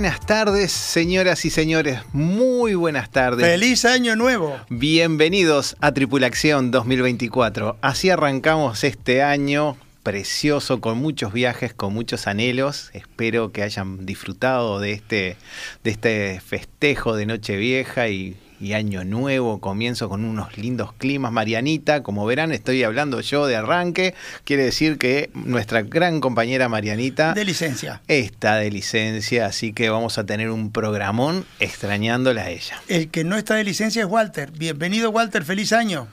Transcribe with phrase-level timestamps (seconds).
[0.00, 2.00] Buenas tardes, señoras y señores.
[2.14, 3.44] Muy buenas tardes.
[3.44, 4.58] ¡Feliz Año Nuevo!
[4.70, 7.76] Bienvenidos a Tripulación 2024.
[7.82, 12.88] Así arrancamos este año precioso, con muchos viajes, con muchos anhelos.
[12.94, 15.36] Espero que hayan disfrutado de este,
[15.84, 19.60] de este festejo de Nochevieja y, y Año Nuevo.
[19.60, 21.32] Comienzo con unos lindos climas.
[21.32, 24.14] Marianita, como verán, estoy hablando yo de arranque.
[24.44, 27.32] Quiere decir que nuestra gran compañera Marianita.
[27.34, 28.02] De licencia.
[28.08, 32.80] Está de licencia, así que vamos a tener un programón extrañándola a ella.
[32.88, 34.50] El que no está de licencia es Walter.
[34.52, 35.44] Bienvenido, Walter.
[35.44, 36.08] Feliz año.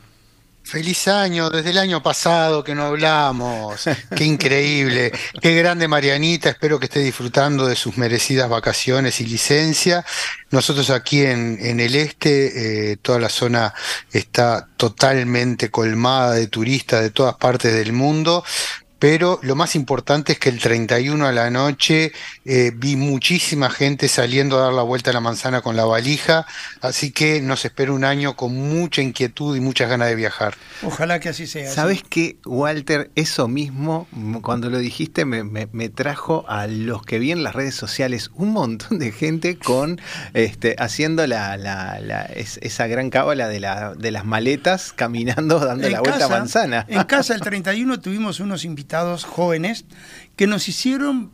[0.68, 3.86] Feliz año, desde el año pasado que no hablamos.
[4.18, 5.14] Qué increíble.
[5.42, 6.50] Qué grande Marianita.
[6.50, 10.04] Espero que esté disfrutando de sus merecidas vacaciones y licencia.
[10.52, 13.74] Nosotros aquí en, en el este, eh, toda la zona
[14.12, 18.44] está totalmente colmada de turistas de todas partes del mundo
[19.00, 22.12] pero lo más importante es que el 31 a la noche
[22.46, 26.48] eh, vi muchísima gente saliendo a dar la vuelta a la manzana con la valija,
[26.82, 30.56] así que nos espera un año con mucha inquietud y muchas ganas de viajar.
[30.82, 31.72] Ojalá que así sea.
[31.72, 33.12] ¿Sabes qué, Walter?
[33.16, 34.08] Eso mismo,
[34.42, 38.32] cuando lo dijiste, me, me, me, trajo a los que vi en las redes sociales
[38.34, 40.02] un montón de gente con
[40.34, 45.60] este, haciendo la, la, la es, esa gran cábala de, la, de las maletas, caminando,
[45.60, 46.86] dando En la vuelta a casa- manzana.
[46.90, 48.87] En casa el 31 tuvimos unos invitados
[49.26, 49.86] jóvenes
[50.36, 51.32] que nos hicieron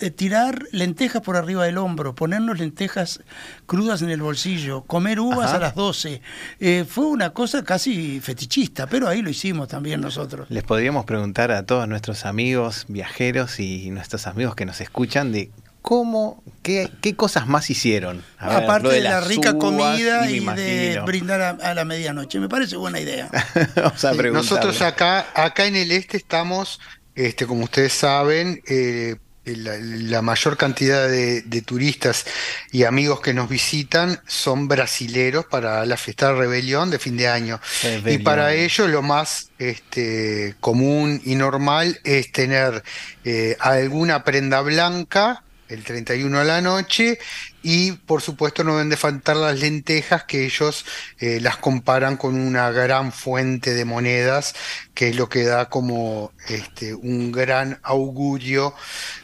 [0.00, 3.20] eh, tirar lentejas por arriba del hombro, ponernos lentejas
[3.66, 5.56] crudas en el bolsillo, comer uvas Ajá.
[5.56, 6.20] a las 12.
[6.58, 10.50] Eh, fue una cosa casi fetichista, pero ahí lo hicimos también nosotros.
[10.50, 15.50] Les podríamos preguntar a todos nuestros amigos viajeros y nuestros amigos que nos escuchan de
[15.84, 18.24] cómo, qué, qué cosas más hicieron.
[18.38, 22.40] A ver, Aparte de, la rica comida y, de brindar a, a la medianoche.
[22.40, 23.28] Me parece buena idea.
[23.76, 24.30] Vamos a Sí.
[24.32, 26.80] Nosotros acá, acá en el este estamos,
[27.14, 32.24] este, como ustedes saben, eh, la, la mayor cantidad de, de turistas
[32.72, 37.28] y amigos que nos visitan son brasileros para la fiesta de rebelión de fin de
[37.28, 37.60] año.
[38.06, 42.82] Y para ellos lo más este, común y normal es tener
[43.26, 47.18] eh, alguna prenda blanca el 31 a la noche
[47.62, 50.84] y por supuesto no deben de faltar las lentejas que ellos
[51.18, 54.54] eh, las comparan con una gran fuente de monedas
[54.92, 58.74] que es lo que da como este, un gran augurio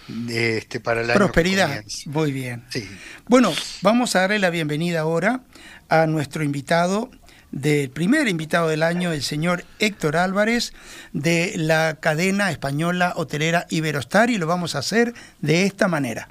[0.09, 1.85] de, este, para que Prosperidad.
[2.07, 2.65] Muy bien.
[2.71, 2.89] Sí.
[3.29, 3.53] Bueno,
[3.83, 5.43] vamos a darle la bienvenida ahora
[5.89, 7.11] a nuestro invitado,
[7.53, 10.73] del primer invitado del año, el señor Héctor Álvarez,
[11.13, 16.29] de la cadena española hotelera Iberostar, y lo vamos a hacer de esta manera.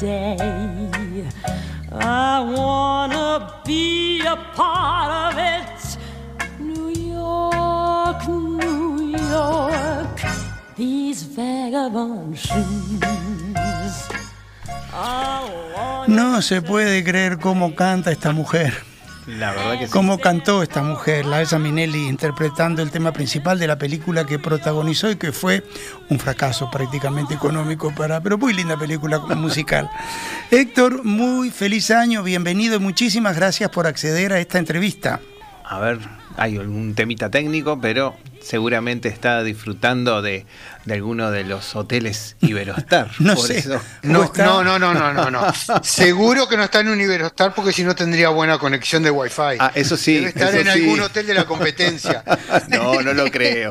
[0.00, 1.28] Today.
[1.92, 5.98] I wanna be a part of it.
[6.58, 10.20] New York, New York,
[10.76, 13.00] these vagabond shoes.
[16.08, 18.89] No se puede creer cómo canta esta mujer.
[19.38, 19.92] La verdad que sí.
[19.92, 24.38] Cómo cantó esta mujer, la Elsa Minelli, interpretando el tema principal de la película que
[24.38, 25.62] protagonizó y que fue
[26.08, 29.88] un fracaso prácticamente económico para, pero muy linda película musical.
[30.50, 35.20] Héctor, muy feliz año, bienvenido y muchísimas gracias por acceder a esta entrevista.
[35.64, 36.00] A ver,
[36.36, 40.46] hay algún temita técnico, pero seguramente está disfrutando de,
[40.84, 43.10] de alguno de los hoteles Iberostar.
[43.20, 43.58] No Por sé.
[43.58, 44.44] eso- No, está?
[44.44, 45.52] no, no, no, no, no, no.
[45.82, 49.56] Seguro que no está en un Iberostar porque si no tendría buena conexión de Wi-Fi.
[49.58, 50.14] Ah, eso sí.
[50.14, 50.70] Debe estar eso en sí.
[50.70, 52.24] algún hotel de la competencia.
[52.68, 53.70] No, no lo creo.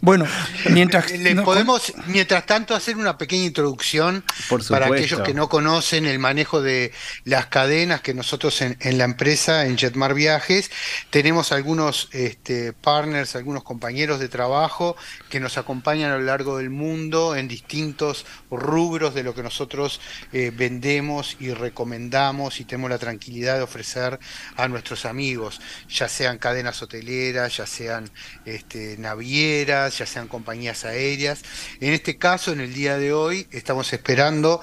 [0.00, 0.26] Bueno,
[0.70, 5.48] mientras Le no- podemos, mientras tanto, hacer una pequeña introducción Por para aquellos que no
[5.48, 6.92] conocen el manejo de
[7.24, 10.70] las cadenas que nosotros en, en la empresa, en Jetmar Viajes,
[11.10, 14.96] tenemos algunos este, partners, algunos compañeros de trabajo
[15.28, 20.00] que nos acompañan a lo largo del mundo en distintos rubros de lo que nosotros
[20.32, 24.18] eh, vendemos y recomendamos y tenemos la tranquilidad de ofrecer
[24.56, 28.10] a nuestros amigos, ya sean cadenas hoteleras, ya sean
[28.44, 31.42] este, navieras, ya sean compañías aéreas.
[31.80, 34.60] En este caso, en el día de hoy, estamos esperando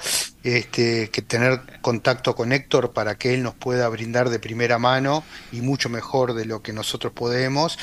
[0.48, 5.26] este, que tener contacto con Héctor para que él nos pueda brindar de primera mano
[5.52, 7.78] y mucho mejor de lo que nosotros podemos,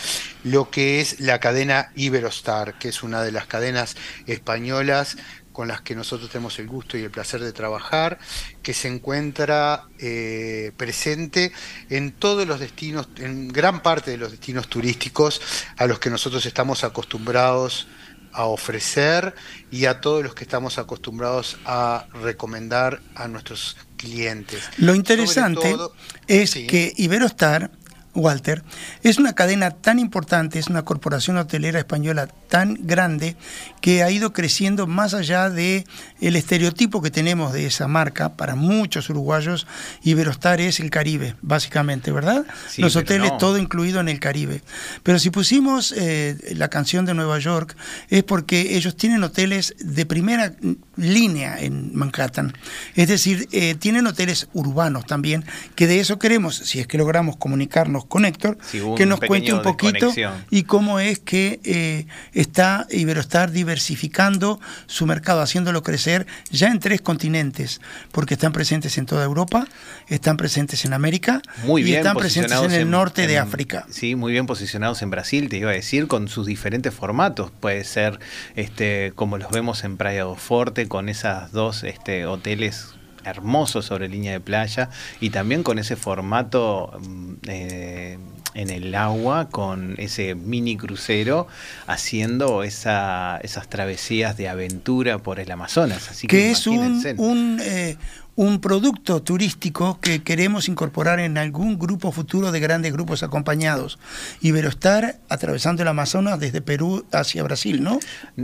[0.45, 3.97] lo que es la cadena Iberostar, que es una de las cadenas
[4.27, 5.19] españolas
[5.53, 8.19] con las que nosotros tenemos el gusto y el placer de trabajar,
[8.63, 11.53] que se encuentra eh, presente
[11.91, 15.43] en todos los destinos, en gran parte de los destinos turísticos
[15.77, 17.89] a los que nosotros estamos acostumbrados
[18.35, 19.35] a ofrecer
[19.71, 24.63] y a todos los que estamos acostumbrados a recomendar a nuestros clientes.
[24.77, 25.95] Lo interesante todo-
[26.27, 26.67] es Sí.
[26.67, 27.71] que Iberostar,
[28.15, 28.63] Walter,
[29.03, 33.37] es una cadena tan importante, es una corporación hotelera española tan grande
[33.81, 35.85] que ha ido creciendo más allá de
[36.21, 39.67] el estereotipo que tenemos de esa marca para muchos uruguayos.
[40.03, 42.45] Iberostar es el Caribe, básicamente, ¿verdad?
[42.69, 43.39] Sí, Los hoteles no.
[43.39, 44.63] todo incluido en el Caribe.
[45.03, 47.77] Pero si pusimos eh, la canción de Nueva York
[48.09, 50.55] es porque ellos tienen hoteles de primera
[50.97, 52.53] línea en Manhattan.
[52.95, 55.45] Es decir, eh, tienen hoteles urbanos también,
[55.75, 59.53] que de eso queremos, si es que logramos comunicarnos con Héctor, Sí, que nos cuente
[59.53, 60.13] un poquito
[60.51, 67.01] y cómo es que eh, está Iberostar diversificando su mercado, haciéndolo crecer ya en tres
[67.01, 67.81] continentes,
[68.13, 69.67] porque están presentes en toda Europa,
[70.09, 73.87] están presentes en América Muy y bien están presentes en el norte de África.
[73.91, 77.51] Sí, muy bien posicionados en Brasil, te iba a decir, con sus diferentes formatos.
[77.61, 78.19] Puede ser
[78.57, 82.95] este como los vemos en Praia do Forte, con esas dos este, hoteles
[83.25, 84.91] hermosos sobre línea de playa
[85.21, 88.19] y también con ese formato mm, eh,
[88.55, 91.49] en el agua, con ese mini crucero,
[91.87, 96.09] haciendo esa, esas travesías de aventura por el Amazonas.
[96.09, 97.97] Así que, que es un, eh,
[98.37, 103.99] un producto turístico que queremos incorporar en algún grupo futuro de grandes grupos acompañados.
[104.41, 108.01] Iberostar atravesando el Amazonas desde Perú hacia Brasil, ¿no?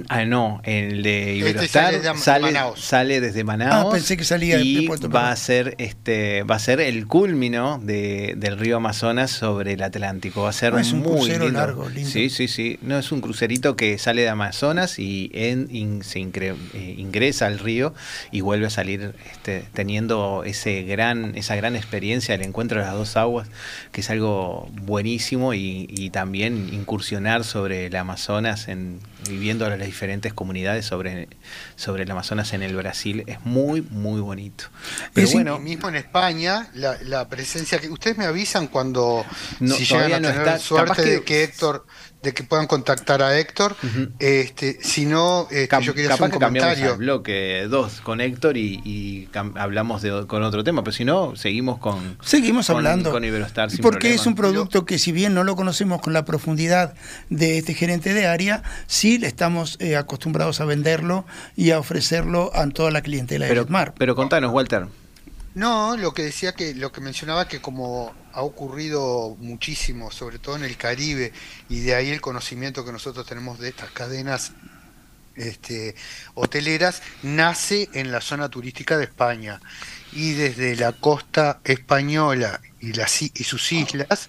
[0.08, 2.80] Ah, no, el de Este Iberostar sale de- de sale, Manaos.
[2.80, 3.86] sale desde Manaus.
[3.86, 5.32] Ah, pensé que salía de y Puerto va Pelado.
[5.32, 10.42] a ser este va a ser el culmino de, del río Amazonas sobre el Atlántico.
[10.42, 11.58] Va a ser Ah, es un muy crucero lindo.
[11.60, 12.08] largo, lindo.
[12.10, 12.78] Sí, sí, sí.
[12.82, 17.46] No es un crucerito que sale de Amazonas y en- in- se incre- eh, ingresa
[17.46, 17.92] al río
[18.30, 22.94] y vuelve a salir este, teniendo ese gran esa gran experiencia del encuentro de las
[22.94, 23.48] dos aguas,
[23.92, 30.32] que es algo buenísimo y, y también incursionar sobre el Amazonas en viviendo las diferentes
[30.32, 31.28] comunidades sobre,
[31.76, 34.64] sobre el Amazonas en el Brasil es muy muy bonito.
[35.12, 39.24] Pero Es bueno, mismo en España, la, la presencia que ustedes me avisan cuando
[39.60, 40.58] No, si llegan a no tener está.
[40.58, 41.86] suerte que- de que Héctor,
[42.22, 43.74] de que puedan contactar a Héctor.
[44.18, 46.92] Este, si no, este, Cam- yo quería hacer que un cambiamos comentario.
[46.92, 51.78] al bloque 2 con Héctor y, hablamos de, con otro tema, pero si no, seguimos
[51.78, 53.10] con, Seguimos con- hablando.
[53.10, 53.70] con Iberostar.
[53.70, 54.20] sin porque problema.
[54.20, 56.94] es un producto que si bien no lo conocemos con la profundidad
[57.30, 61.24] de este gerente de área, sí le estamos eh, acostumbrados a venderlo
[61.56, 63.94] y a ofrecerlo a toda la clientela de Pero, Jetmar.
[63.96, 64.86] pero contanos, Walter.
[65.54, 70.56] No, lo que decía que, lo que mencionaba que como ha ocurrido muchísimo, sobre todo
[70.56, 71.32] en el Caribe,
[71.68, 74.52] y de ahí el conocimiento que nosotros tenemos de estas cadenas
[75.34, 75.96] este,
[76.34, 79.60] hoteleras, nace en la zona turística de España.
[80.12, 84.28] Y desde la costa española y, las, y sus islas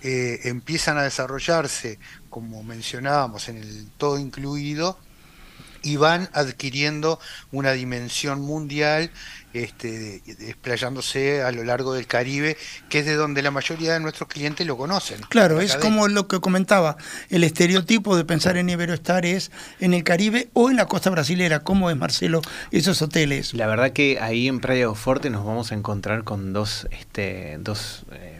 [0.00, 4.98] eh, empiezan a desarrollarse, como mencionábamos, en el todo incluido,
[5.80, 7.20] y van adquiriendo
[7.52, 9.12] una dimensión mundial,
[9.54, 12.56] este, de- desplayándose a lo largo del Caribe,
[12.88, 15.20] que es de donde la mayoría de nuestros clientes lo conocen.
[15.28, 15.88] Claro, La es cadena.
[15.88, 16.96] como lo que comentaba,
[17.30, 21.60] el estereotipo de pensar en Iberostar es en el Caribe o en la costa brasilera,
[21.60, 22.42] ¿cómo es Marcelo
[22.72, 23.54] esos hoteles?
[23.54, 27.56] La verdad que ahí en Praia do Forte nos vamos a encontrar con dos, este,
[27.60, 28.37] dos eh,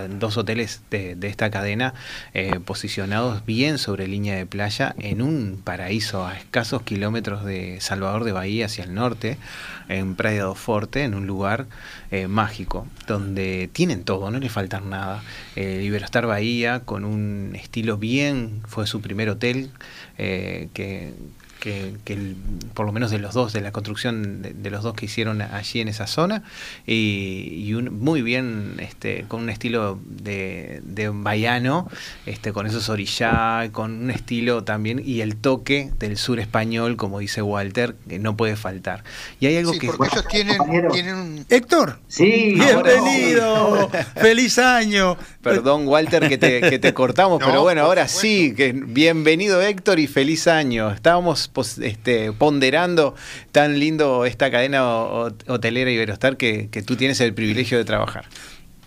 [0.00, 1.94] dos hoteles de, esta cadena
[2.34, 8.24] eh, posicionados bien sobre línea de playa en un paraíso a escasos kilómetros de Salvador
[8.24, 9.38] de Bahía hacia el norte,
[9.88, 11.66] en Praia do Forte, en un lugar
[12.10, 15.22] eh, mágico, donde tienen todo, no le faltan nada.
[15.56, 15.90] Eh,
[16.26, 19.70] Bahía, con un estilo bien, fue su primer hotel,
[20.16, 21.12] que,
[21.62, 22.34] que,
[22.74, 25.80] por lo menos de los dos, de la construcción de, los dos que hicieron allí
[25.80, 26.42] en esa zona,
[26.88, 31.88] y, un, muy bien, este, con un estilo de, de baiano,
[32.26, 37.20] este, con esos orillá, con un estilo también, y el toque del sur español, como
[37.20, 39.04] dice Walter, que no puede faltar.
[39.38, 39.86] Y hay algo que...
[39.86, 40.58] Porque ellos tienen,
[40.90, 45.16] tienen Héctor, sí, bienvenido, feliz año.
[45.42, 50.08] Perdón, Walter, que te, que te cortamos, pero bueno, ahora sí, que bienvenido Héctor y
[50.08, 50.90] feliz año.
[50.90, 53.14] Estábamos este, ponderando
[53.50, 58.26] tan lindo esta cadena hotelera Iberostar que, que tú tienes el privilegio de trabajar.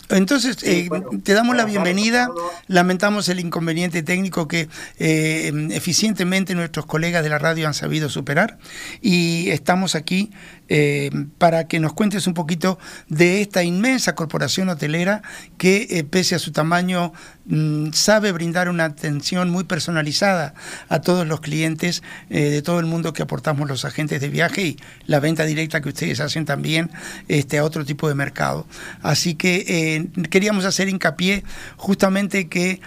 [0.09, 0.87] Entonces, eh,
[1.23, 2.29] te damos la bienvenida.
[2.67, 4.69] Lamentamos el inconveniente técnico que
[4.99, 8.59] eh, eficientemente nuestros colegas de la radio han sabido superar.
[9.01, 10.31] Y estamos aquí
[10.67, 15.21] eh, para que nos cuentes un poquito de esta inmensa corporación hotelera
[15.57, 17.13] que, eh, pese a su tamaño,
[17.45, 20.55] mm, sabe brindar una atención muy personalizada
[20.89, 24.61] a todos los clientes eh, de todo el mundo que aportamos los agentes de viaje
[24.63, 26.89] y la venta directa que ustedes hacen también
[27.27, 28.65] este, a otro tipo de mercado.
[29.03, 31.43] Así que queríamos hacer hincapié
[31.77, 32.81] justamente que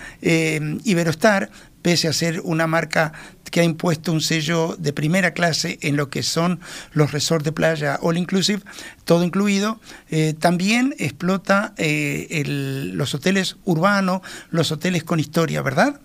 [0.85, 1.51] Iberostar
[1.89, 3.15] pese a ser una marca
[3.51, 6.61] que ha impuesto un sello de primera clase en lo que son
[6.93, 8.61] los resorts de playa all inclusive,
[9.07, 9.81] todo incluido,
[10.11, 15.99] eh, también explota eh, los hoteles urbanos, los hoteles con historia, ¿verdad?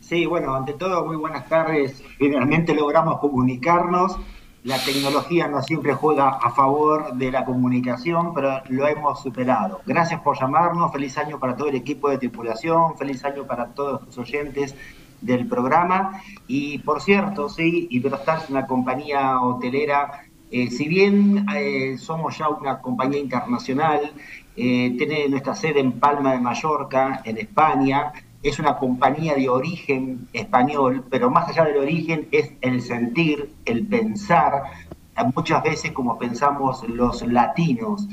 [0.00, 2.02] Sí, bueno, ante todo, muy buenas tardes.
[2.18, 4.18] Finalmente logramos comunicarnos.
[4.64, 9.80] La tecnología no siempre juega a favor de la comunicación, pero lo hemos superado.
[9.86, 10.92] Gracias por llamarnos.
[10.92, 12.96] Feliz año para todo el equipo de tripulación.
[12.96, 14.76] Feliz año para todos los oyentes
[15.20, 16.22] del programa.
[16.46, 22.50] Y por cierto, sí, Iberostar es una compañía hotelera, eh, si bien eh, somos ya
[22.50, 24.12] una compañía internacional,
[24.54, 30.28] eh, tiene nuestra sede en Palma de Mallorca, en España, es una compañía de origen
[30.32, 34.64] español, pero más allá del origen es el sentir, el pensar,
[35.34, 38.08] muchas veces como pensamos los latinos.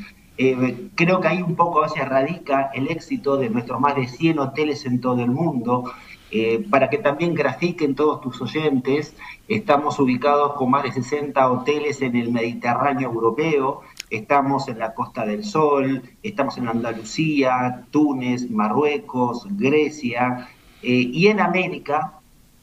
[0.96, 4.40] creo que ahí un poco a veces radica el éxito de nuestros más de 100
[4.40, 5.92] hoteles en todo el mundo,
[6.32, 9.16] eh, para que también grafiquen todos tus oyentes,
[9.48, 15.26] estamos ubicados con más de 60 hoteles en el Mediterráneo europeo, estamos en la Costa
[15.26, 20.50] del Sol, estamos en Andalucía, Túnez, Marruecos, Grecia,
[20.82, 22.14] eh, y en América,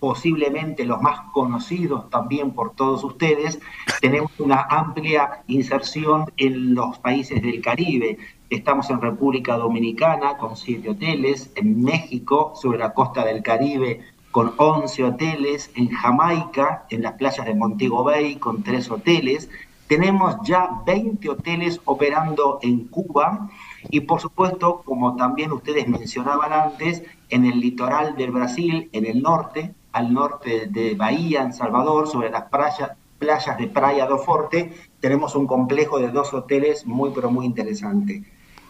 [0.00, 3.60] posiblemente los más conocidos también por todos ustedes,
[4.00, 8.18] tenemos una amplia inserción en los países del Caribe.
[8.50, 14.00] Estamos en República Dominicana con siete hoteles, en México, sobre la costa del Caribe,
[14.36, 19.48] con 11 hoteles, en Jamaica, en las playas de Montego Bay, con tres hoteles.
[19.88, 23.48] Tenemos ya 20 hoteles operando en Cuba
[23.88, 29.22] y por supuesto, como también ustedes mencionaban antes, en el litoral del Brasil, en el
[29.22, 34.72] norte, al norte de Bahía, en Salvador, sobre las playas, playas de Praia do Forte,
[35.00, 38.24] tenemos un complejo de dos hoteles muy, pero muy interesante.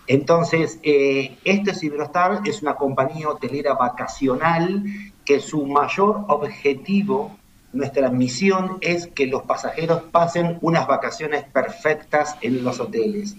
[0.06, 4.84] Entonces, eh, este Ciberostar es una compañía hotelera vacacional
[5.24, 7.36] que su mayor objetivo,
[7.72, 13.36] nuestra misión es que los pasajeros pasen unas vacaciones perfectas en los hoteles.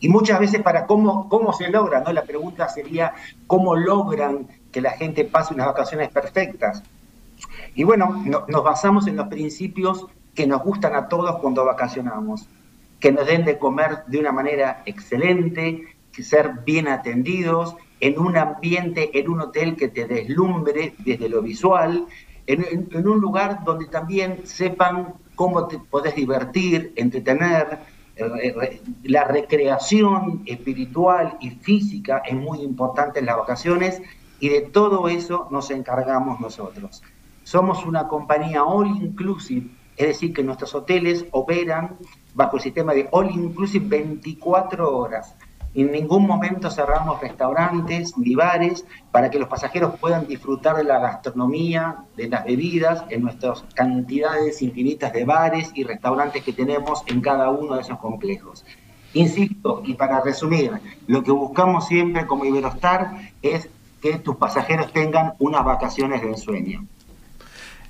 [0.00, 2.12] Y muchas veces para cómo, cómo se logra, ¿no?
[2.12, 3.14] La pregunta sería,
[3.46, 6.82] ¿cómo logran que la gente pase unas vacaciones perfectas?
[7.74, 12.46] Y bueno, nos basamos en los principios que nos gustan a todos cuando vacacionamos,
[13.00, 19.18] que nos den de comer de una manera excelente, ser bien atendidos, en un ambiente,
[19.18, 22.06] en un hotel que te deslumbre desde lo visual,
[22.48, 27.78] en, un lugar donde también sepan cómo te podés divertir, entretener.
[28.16, 34.02] Eh, la recreación espiritual y física es muy importante en las vacaciones
[34.40, 37.02] y de todo eso nos encargamos nosotros.
[37.44, 41.96] Somos una compañía all inclusive, es decir, que nuestros hoteles operan
[42.34, 45.36] bajo el sistema de all inclusive 24 horas.
[45.74, 50.98] En ningún momento cerramos restaurantes ni bares para que los pasajeros puedan disfrutar de la
[50.98, 57.20] gastronomía, de las bebidas, en nuestras cantidades infinitas de bares y restaurantes que tenemos en
[57.20, 58.64] cada uno de esos complejos.
[59.12, 60.72] Insisto, y para resumir,
[61.06, 63.68] lo que buscamos siempre como Iberostar es
[64.00, 66.86] que tus pasajeros tengan unas vacaciones de ensueño.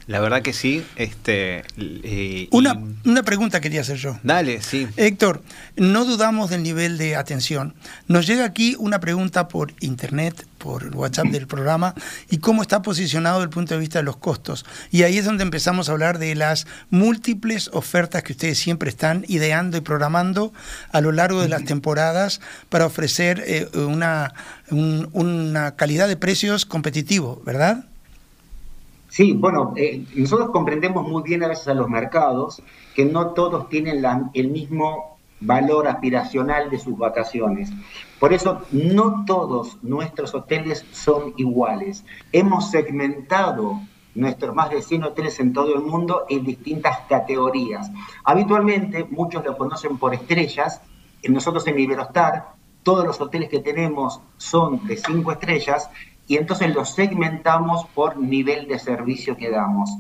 [0.08, 0.84] La verdad que sí.
[0.96, 4.18] Este, eh, Una, y- una pregunta quería hacer yo.
[4.22, 4.88] Dale, sí.
[4.96, 5.42] Héctor,
[5.76, 7.74] no dudamos del nivel de atención.
[8.08, 11.94] Nos llega aquí una pregunta por internet, por el WhatsApp del programa,
[12.30, 14.64] y cómo está posicionado desde el punto de vista de los costos.
[14.90, 19.26] Y ahí es donde empezamos a hablar de las múltiples ofertas que ustedes siempre están
[19.28, 20.54] ideando y programando
[20.90, 24.32] a lo largo de las temporadas para ofrecer eh, una,
[24.70, 27.84] un- una calidad de precios competitivo, ¿verdad?
[29.08, 32.62] Sí, bueno, eh, nosotros comprendemos muy bien a veces a los mercados
[32.94, 37.70] que no todos tienen el mismo valor aspiracional de sus vacaciones.
[38.18, 42.04] Por eso no todos nuestros hoteles son iguales.
[42.32, 43.80] Hemos segmentado
[44.14, 47.90] nuestros más de 100 hoteles en todo el mundo en distintas categorías.
[48.24, 50.80] Habitualmente muchos lo conocen por estrellas.
[51.28, 55.90] Nosotros en Iberostar todos los hoteles que tenemos son de 5 estrellas
[56.28, 59.90] y entonces los segmentamos por nivel de servicio que damos.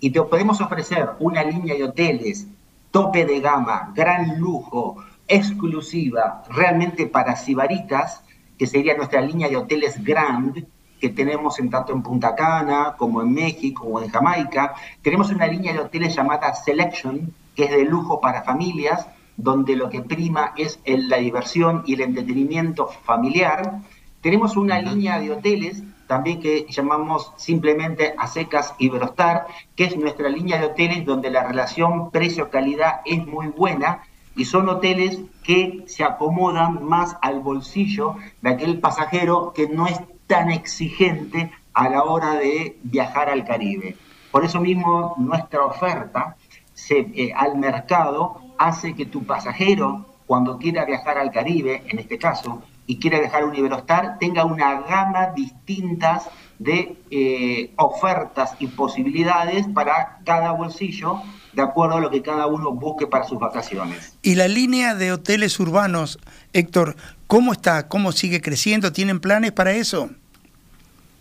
[0.00, 2.48] Y te podemos ofrecer una línea de hoteles
[2.96, 4.96] tope de gama, gran lujo,
[5.28, 8.22] exclusiva, realmente para sibaritas,
[8.58, 10.66] que sería nuestra línea de hoteles Grand,
[10.98, 14.74] que tenemos en tanto en Punta Cana, como en México, o en Jamaica.
[15.02, 19.90] Tenemos una línea de hoteles llamada Selection, que es de lujo para familias, donde lo
[19.90, 23.80] que prima es la diversión y el entretenimiento familiar.
[24.26, 30.28] Tenemos una línea de hoteles también que llamamos simplemente a secas Iberostar, que es nuestra
[30.28, 34.02] línea de hoteles donde la relación precio-calidad es muy buena
[34.34, 40.00] y son hoteles que se acomodan más al bolsillo de aquel pasajero que no es
[40.26, 43.94] tan exigente a la hora de viajar al Caribe.
[44.32, 46.34] Por eso mismo nuestra oferta
[46.74, 52.18] se, eh, al mercado hace que tu pasajero, cuando quiera viajar al Caribe, en este
[52.18, 56.28] caso, y quiera viajar a un Iberostar, tenga una gama distintas
[56.58, 61.20] de eh, ofertas y posibilidades para cada bolsillo,
[61.52, 64.16] de acuerdo a lo que cada uno busque para sus vacaciones.
[64.22, 66.18] Y la línea de hoteles urbanos,
[66.52, 67.88] Héctor, ¿cómo está?
[67.88, 68.92] ¿Cómo sigue creciendo?
[68.92, 70.10] ¿Tienen planes para eso?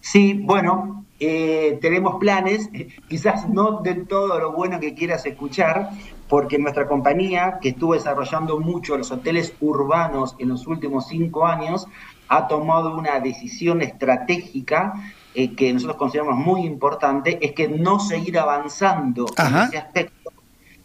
[0.02, 2.70] Sí, bueno, eh, tenemos planes,
[3.10, 5.90] quizás no del todo lo bueno que quieras escuchar,
[6.28, 11.88] porque nuestra compañía, que estuvo desarrollando mucho los hoteles urbanos en los últimos cinco años,
[12.28, 14.94] ha tomado una decisión estratégica
[15.36, 19.64] eh, que nosotros consideramos muy importante, es que no seguir avanzando Ajá.
[19.64, 20.32] en ese aspecto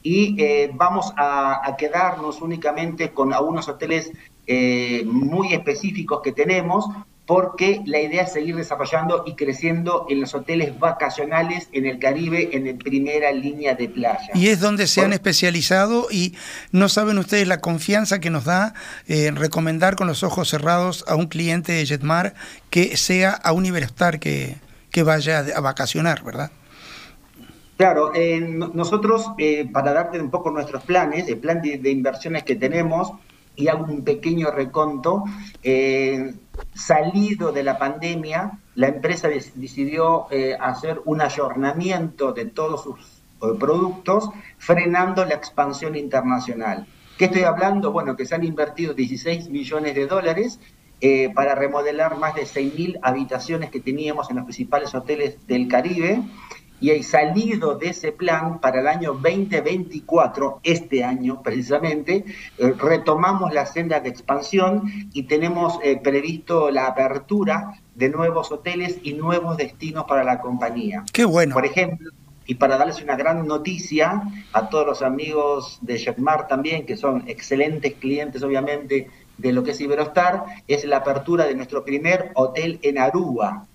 [0.03, 4.11] y eh, vamos a, a quedarnos únicamente con algunos hoteles
[4.47, 6.87] eh, muy específicos que tenemos,
[7.31, 12.49] porque la idea es seguir desarrollando y creciendo en los hoteles vacacionales en el Caribe
[12.55, 14.31] en el primera línea de playa.
[14.35, 16.35] Y es donde se han especializado y
[16.73, 18.75] no saben ustedes la confianza que nos da
[19.07, 22.35] eh, recomendar con los ojos cerrados a un cliente de Jetmar
[22.69, 24.57] que sea a un Iberostar que,
[24.91, 26.51] que vaya a vacacionar, ¿verdad?
[27.77, 31.91] Claro, eh, no- nosotros, eh, para darte un poco nuestros planes, el plan de, de
[31.93, 33.13] inversiones que tenemos,
[33.57, 35.25] y hago un pequeño reconto,
[35.63, 36.35] eh,
[36.75, 42.99] salido de la pandemia, la empresa decidió eh, hacer un ayornamiento de todos sus
[43.43, 46.87] eh, productos, frenando la expansión internacional.
[47.19, 47.93] ¿Qué estoy hablando?
[47.93, 50.59] Bueno, que se han invertido 16 millones de dólares
[51.35, 56.23] para remodelar más de 6.000 habitaciones que teníamos en los principales hoteles del Caribe
[56.81, 62.25] y hay salido de ese plan para el año 2024, este año precisamente,
[62.59, 68.99] eh, retomamos la senda de expansión y tenemos eh, previsto la apertura de nuevos hoteles
[69.03, 71.05] y nuevos destinos para la compañía.
[71.13, 71.55] Qué bueno.
[71.55, 72.11] Por ejemplo,
[72.47, 77.25] y para darles una gran noticia a todos los amigos de Jetmar también, que son
[77.29, 82.79] excelentes clientes obviamente de lo que es Iberostar, es la apertura de nuestro primer hotel
[82.83, 83.67] en Aruba,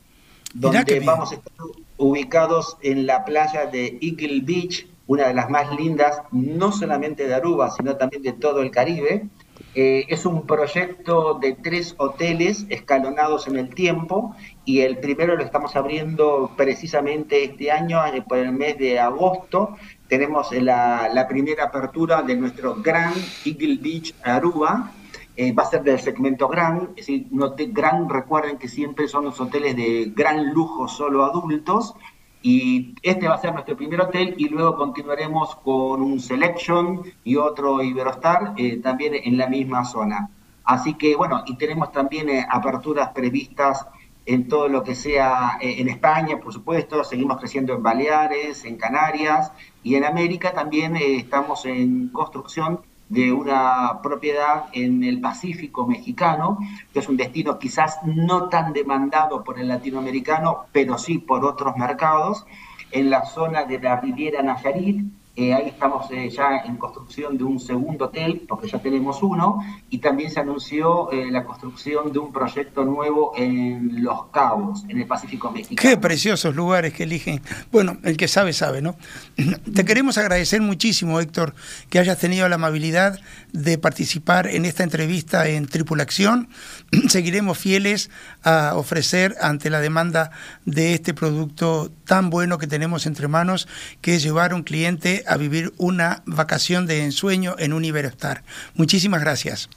[0.53, 1.53] donde vamos a estar
[1.97, 7.35] ubicados en la playa de Eagle Beach, una de las más lindas, no solamente de
[7.35, 9.27] Aruba, sino también de todo el Caribe.
[9.75, 15.43] Eh, es un proyecto de tres hoteles escalonados en el tiempo y el primero lo
[15.43, 19.75] estamos abriendo precisamente este año, eh, por el mes de agosto.
[20.07, 24.91] Tenemos la, la primera apertura de nuestro Grand Eagle Beach Aruba,
[25.35, 29.07] eh, va a ser del segmento Gran, es decir, un hotel Gran, recuerden que siempre
[29.07, 31.95] son los hoteles de gran lujo solo adultos,
[32.41, 37.37] y este va a ser nuestro primer hotel y luego continuaremos con un Selection y
[37.37, 40.29] otro Iberostar eh, también en la misma zona.
[40.63, 43.87] Así que bueno, y tenemos también eh, aperturas previstas
[44.25, 48.77] en todo lo que sea eh, en España, por supuesto, seguimos creciendo en Baleares, en
[48.77, 49.51] Canarias
[49.83, 50.51] y en América.
[50.51, 56.57] También eh, estamos en construcción de una propiedad en el Pacífico mexicano,
[56.91, 61.77] que es un destino quizás no tan demandado por el latinoamericano, pero sí por otros
[61.77, 62.45] mercados,
[62.91, 65.05] en la zona de la Riviera Nayarit,
[65.37, 69.59] eh, ahí estamos eh, ya en construcción de un segundo hotel, porque ya tenemos uno,
[69.89, 75.01] y también se anunció eh, la construcción de un proyecto nuevo en Los Cabos, en
[75.01, 75.89] el Pacífico Mexicano.
[75.89, 77.41] Qué preciosos lugares que eligen.
[77.69, 78.95] Bueno, el que sabe, sabe, ¿no?
[79.75, 81.53] Te queremos agradecer muchísimo, Héctor,
[81.89, 83.19] que hayas tenido la amabilidad
[83.51, 86.47] de participar en esta entrevista en Tripulación.
[87.09, 88.09] Seguiremos fieles
[88.41, 90.31] a ofrecer ante la demanda
[90.63, 93.67] de este producto tan bueno que tenemos entre manos,
[93.99, 98.43] que es llevar a un cliente a vivir una vacación de ensueño en un Iberostar.
[98.75, 99.69] Muchísimas gracias.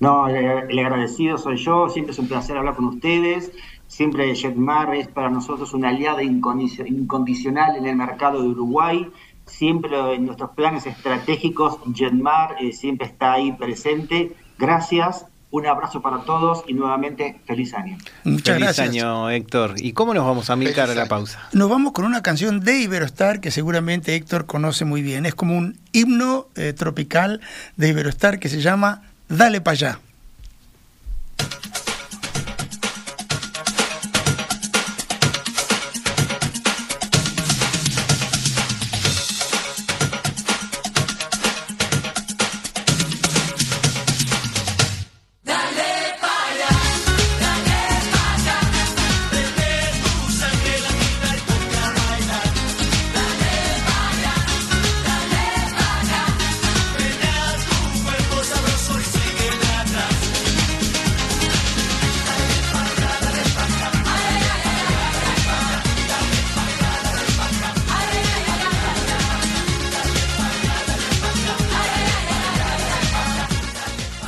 [0.00, 3.50] No, el agradecido soy yo, siempre es un placer hablar con ustedes.
[3.88, 9.10] Siempre Jetmar es para nosotros una aliada incondicional en el mercado de Uruguay.
[9.46, 14.36] Siempre en nuestros planes estratégicos, Jetmar eh, siempre está ahí presente.
[14.58, 17.96] Gracias un abrazo para todos y nuevamente feliz año.
[18.24, 19.74] Muchas feliz año, Héctor.
[19.78, 21.48] ¿Y cómo nos vamos a mirar a la pausa?
[21.52, 25.24] Nos vamos con una canción de Iberostar que seguramente Héctor conoce muy bien.
[25.26, 27.40] Es como un himno eh, tropical
[27.76, 30.00] de Iberostar que se llama Dale para allá.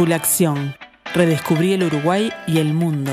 [0.00, 0.74] Tripulación.
[1.12, 3.12] Redescubrí el Uruguay y el mundo.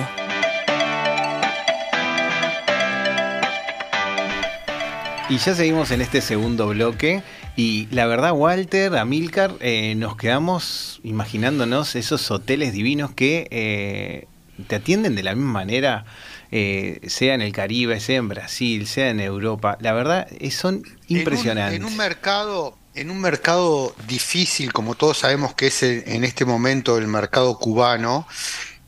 [5.27, 7.23] Y ya seguimos en este segundo bloque.
[7.57, 14.27] Y la verdad, Walter, Amilcar, eh, nos quedamos imaginándonos esos hoteles divinos que eh,
[14.67, 16.05] te atienden de la misma manera,
[16.51, 19.77] eh, sea en el Caribe, sea en Brasil, sea en Europa.
[19.81, 21.81] La verdad, son impresionantes.
[21.81, 26.97] en un mercado en un mercado difícil, como todos sabemos que es en este momento
[26.97, 28.27] el mercado cubano,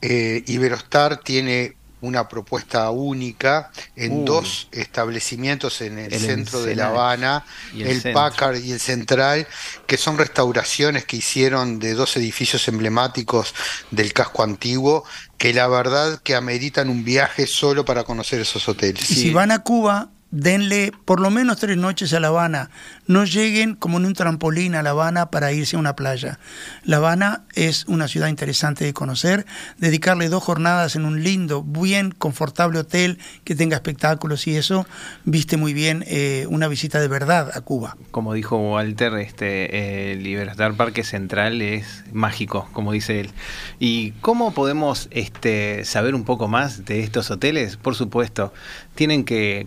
[0.02, 7.44] eh, Iberostar tiene una propuesta única en dos establecimientos en el, centro de La Habana,
[7.76, 9.46] el, Packard y el Central,
[9.86, 13.54] que son restauraciones que hicieron de dos edificios emblemáticos
[13.90, 15.04] del casco antiguo,
[15.36, 19.10] que la verdad que ameritan un viaje solo para conocer esos hoteles.
[19.10, 22.70] Y si van a Cuba, denle por lo menos tres noches a La Habana.
[23.06, 26.38] No lleguen como en un trampolín a La Habana para irse a una playa.
[26.84, 29.46] La Habana es una ciudad interesante de conocer.
[29.78, 34.86] Dedicarle dos jornadas en un lindo, bien confortable hotel que tenga espectáculos y eso
[35.24, 37.96] viste muy bien eh, una visita de verdad a Cuba.
[38.10, 43.30] Como dijo Walter, este, el Libertad Parque Central es mágico, como dice él.
[43.78, 47.76] ¿Y cómo podemos este, saber un poco más de estos hoteles?
[47.76, 48.52] Por supuesto,
[48.94, 49.64] tienen que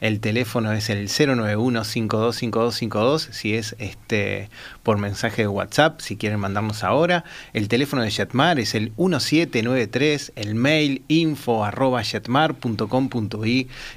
[0.00, 4.50] El teléfono es el 091-525252, si es este
[4.82, 7.24] por mensaje de WhatsApp, si quieren mandarnos ahora.
[7.52, 12.02] El teléfono de Jetmar es el 1793, el mail info arroba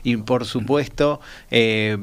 [0.03, 1.97] y por supuesto eh,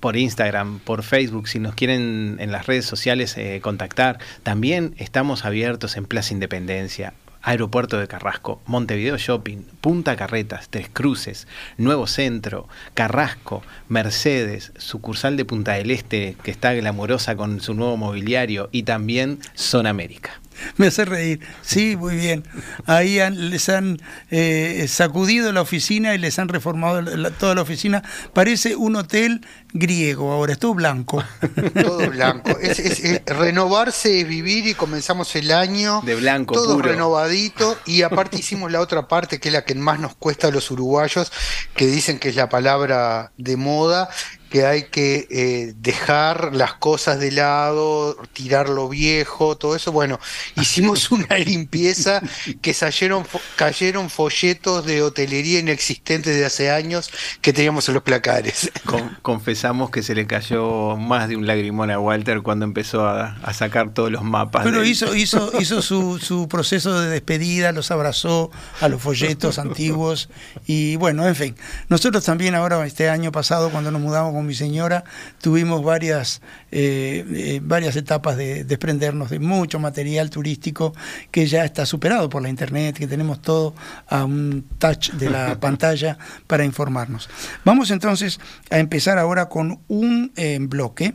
[0.00, 4.18] por Instagram, por Facebook, si nos quieren en las redes sociales eh, contactar.
[4.42, 7.14] También estamos abiertos en Plaza Independencia.
[7.48, 15.46] Aeropuerto de Carrasco, Montevideo Shopping, Punta Carretas, Tres Cruces, Nuevo Centro, Carrasco, Mercedes, sucursal de
[15.46, 20.42] Punta del Este que está glamorosa con su nuevo mobiliario y también Zona América.
[20.76, 21.40] Me hace reír.
[21.62, 22.44] Sí, muy bien.
[22.86, 28.02] Ahí les han eh, sacudido la oficina y les han reformado toda la oficina.
[28.32, 31.22] Parece un hotel griego ahora, es todo blanco.
[31.82, 32.58] Todo blanco.
[32.58, 37.78] Es, renovarse es vivir y comenzamos el año de blanco, todo renovadito.
[37.86, 40.70] Y aparte hicimos la otra parte que es la que más nos cuesta a los
[40.70, 41.32] uruguayos,
[41.74, 44.08] que dicen que es la palabra de moda,
[44.50, 49.92] que hay que eh, dejar las cosas de lado, tirar lo viejo, todo eso.
[49.92, 50.18] Bueno,
[50.56, 52.20] hicimos una limpieza
[52.62, 58.70] que cayeron, cayeron folletos de hotelería inexistentes de hace años que teníamos en los placares.
[59.22, 63.92] confesamos que se le cayó más de un lagrimón a Walter cuando empezó a, sacar
[63.92, 64.62] todos los mapas.
[64.64, 70.28] Pero hizo, hizo, hizo su, su proceso de despedida, los abrazó a los folletos antiguos
[70.66, 71.56] y bueno, en fin.
[71.88, 75.02] Nosotros también ahora, este año pasado, cuando nos mudamos con mi señora,
[75.40, 80.94] tuvimos varias, eh, eh, varias etapas de desprendernos de mucho material turístico
[81.32, 83.74] que ya está superado por la internet, que tenemos todo
[84.06, 87.28] a un touch de la pantalla para informarnos.
[87.64, 88.38] Vamos entonces
[88.70, 91.14] a empezar ahora con un eh, bloque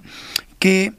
[0.59, 0.93] que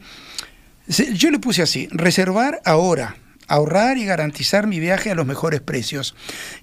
[1.15, 3.17] yo le puse así, reservar ahora,
[3.49, 6.15] ahorrar y garantizar mi viaje a los mejores precios.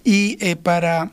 [0.04, 1.12] Y para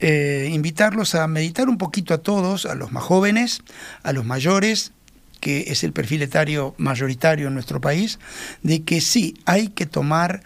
[0.00, 3.62] eh, invitarlos a meditar un poquito a todos, a los más jóvenes,
[4.02, 4.92] a los mayores,
[5.40, 8.18] que es el perfil etario mayoritario en nuestro país,
[8.62, 10.42] de que sí, hay que tomar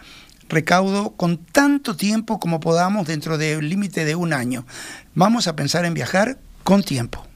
[0.48, 4.66] recaudo con tanto tiempo como podamos dentro del límite de un año.
[5.14, 7.26] Vamos a pensar en viajar con tiempo.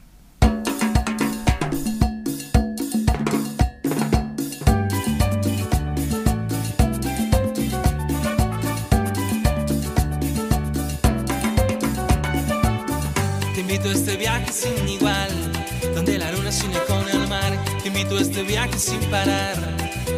[14.58, 15.30] Sin igual,
[15.94, 17.52] donde la luna se une con el mar.
[17.80, 19.56] Te invito a este viaje sin parar,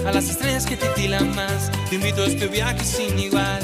[0.06, 1.70] a las estrellas que te tilan más.
[1.90, 3.62] Te invito a este viaje sin igual,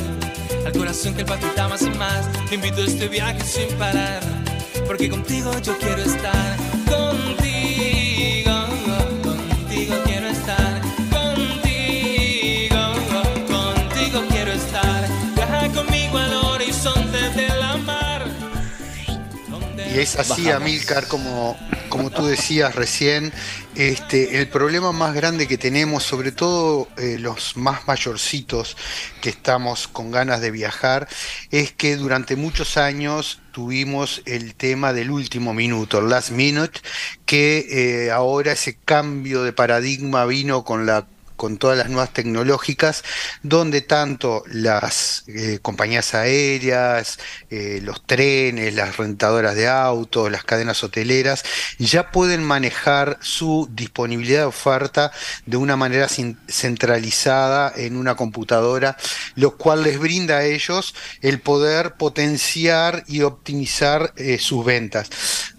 [0.67, 2.29] al corazón que el palpita más y más.
[2.51, 4.21] Te invito a este viaje sin parar,
[4.87, 6.66] porque contigo yo quiero estar.
[20.03, 21.57] Es así, Amilcar, como,
[21.89, 23.33] como tú decías recién,
[23.75, 28.77] este, el problema más grande que tenemos, sobre todo eh, los más mayorcitos
[29.23, 31.09] que estamos con ganas de viajar,
[31.51, 36.81] es que durante muchos años tuvimos el tema del último minuto, el last minute,
[37.25, 37.67] que
[38.07, 43.05] eh, ahora ese cambio de paradigma vino con la con todas las nuevas tecnológicas,
[43.42, 47.18] donde tanto las eh, compañías aéreas,
[47.51, 51.44] eh, los trenes, las rentadoras de autos, las cadenas hoteleras,
[51.79, 55.12] ya pueden manejar su disponibilidad de oferta
[55.44, 58.96] de una manera centralizada en una computadora,
[59.35, 65.11] lo cual les brinda a ellos el poder potenciar y optimizar eh, sus ventas.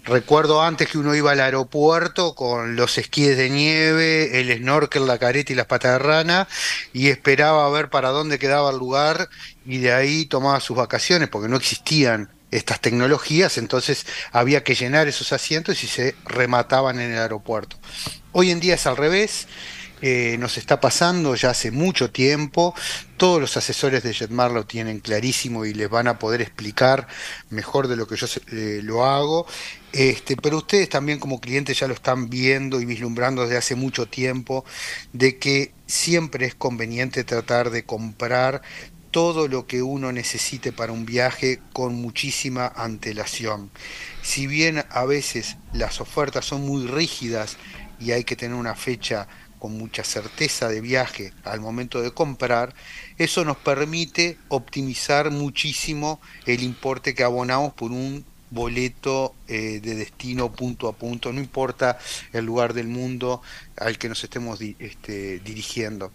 [0.04, 5.18] Recuerdo antes que uno iba al aeropuerto con los esquíes de nieve, el snorkel, la
[5.18, 6.48] careta y las patas de rana
[6.92, 9.28] y esperaba a ver para dónde quedaba el lugar
[9.64, 15.06] y de ahí tomaba sus vacaciones porque no existían estas tecnologías, entonces había que llenar
[15.06, 17.76] esos asientos y se remataban en el aeropuerto.
[18.32, 19.46] Hoy en día es al revés,
[20.00, 22.74] eh, nos está pasando ya hace mucho tiempo.
[23.16, 27.08] Todos los asesores de Jetmar lo tienen clarísimo y les van a poder explicar
[27.50, 29.46] mejor de lo que yo eh, lo hago.
[29.92, 34.06] Este, pero ustedes también como clientes ya lo están viendo y vislumbrando desde hace mucho
[34.06, 34.64] tiempo
[35.12, 38.60] de que siempre es conveniente tratar de comprar
[39.10, 43.70] todo lo que uno necesite para un viaje con muchísima antelación.
[44.22, 47.56] Si bien a veces las ofertas son muy rígidas
[47.98, 49.26] y hay que tener una fecha
[49.58, 52.74] con mucha certeza de viaje al momento de comprar,
[53.16, 60.52] eso nos permite optimizar muchísimo el importe que abonamos por un boleto eh, de destino
[60.52, 61.98] punto a punto, no importa
[62.32, 63.42] el lugar del mundo
[63.76, 66.12] al que nos estemos este, dirigiendo.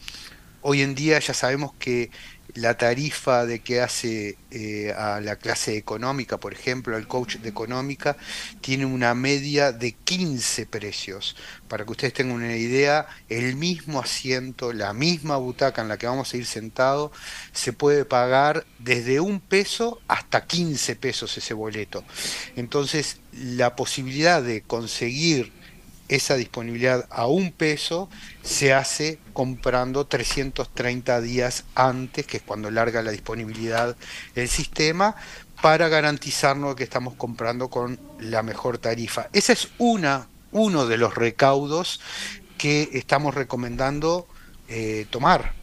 [0.65, 2.10] Hoy en día ya sabemos que
[2.54, 7.49] la tarifa de que hace eh, a la clase económica, por ejemplo, al coach de
[7.49, 8.15] económica,
[8.62, 11.36] tiene una media de 15 precios.
[11.67, 16.08] Para que ustedes tengan una idea, el mismo asiento, la misma butaca en la que
[16.08, 17.12] vamos a ir sentado,
[17.52, 22.06] se puede pagar desde un peso hasta 15 pesos ese boleto.
[22.56, 25.52] Entonces, la posibilidad de conseguir
[26.10, 28.10] esa disponibilidad a un peso
[28.44, 33.96] se hace comprando 330 días antes, que es cuando larga la disponibilidad
[34.36, 35.16] del sistema,
[35.62, 39.30] para garantizarnos que estamos comprando con la mejor tarifa.
[39.34, 42.02] Ese es una, uno de los recaudos
[42.58, 44.28] que estamos recomendando
[44.68, 45.54] eh, tomar.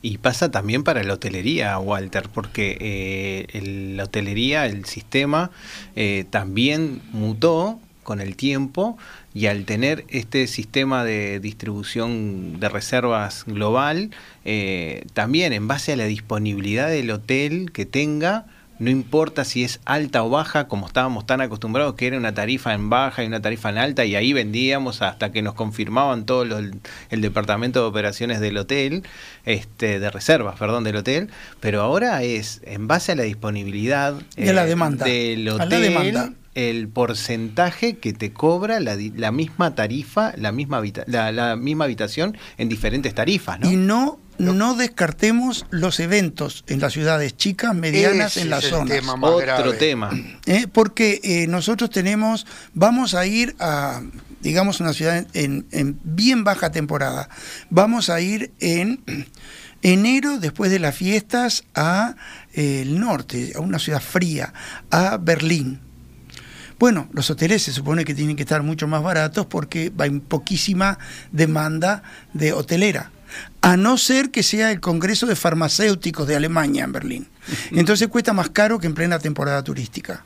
[0.00, 5.50] Y pasa también para la hotelería, Walter, porque eh, la hotelería, el sistema,
[5.96, 8.96] eh, también mutó con el tiempo
[9.34, 14.12] y al tener este sistema de distribución de reservas global,
[14.46, 18.46] eh, también en base a la disponibilidad del hotel que tenga,
[18.78, 22.72] no importa si es alta o baja, como estábamos tan acostumbrados que era una tarifa
[22.72, 26.44] en baja y una tarifa en alta, y ahí vendíamos hasta que nos confirmaban todo
[26.44, 29.02] el departamento de operaciones del hotel,
[29.44, 31.28] este, de reservas, perdón, del hotel,
[31.60, 35.04] pero ahora es en base a la disponibilidad y a la demanda.
[35.04, 36.36] del hotel.
[36.66, 42.36] El porcentaje que te cobra la, la misma tarifa, la misma, la, la misma habitación
[42.56, 43.70] en diferentes tarifas, ¿no?
[43.70, 49.02] Y no no descartemos los eventos en las ciudades chicas, medianas, en las zonas.
[49.20, 50.10] Otro tema.
[50.46, 54.00] Eh, porque eh, nosotros tenemos, vamos a ir a,
[54.40, 55.66] digamos, una ciudad en,
[56.04, 57.28] bien baja temporada.
[57.68, 59.04] Vamos a ir en
[59.82, 62.16] enero, después de las fiestas, a
[62.54, 64.54] eh, el norte, a una ciudad fría,
[64.90, 65.80] a Berlín.
[66.78, 70.98] Bueno, los hoteles se supone que tienen que estar mucho más baratos porque hay poquísima
[71.32, 73.10] demanda de hotelera
[73.60, 77.28] a no ser que sea el Congreso de Farmacéuticos de Alemania en Berlín.
[77.72, 80.24] Entonces cuesta más caro que en plena temporada turística.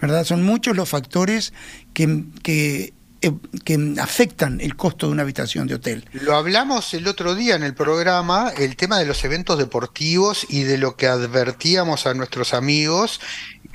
[0.00, 0.24] ¿Verdad?
[0.24, 1.52] Son muchos los factores
[1.92, 2.92] que, que
[3.24, 3.30] eh,
[3.64, 6.04] que afectan el costo de una habitación de hotel.
[6.12, 10.64] Lo hablamos el otro día en el programa, el tema de los eventos deportivos y
[10.64, 13.20] de lo que advertíamos a nuestros amigos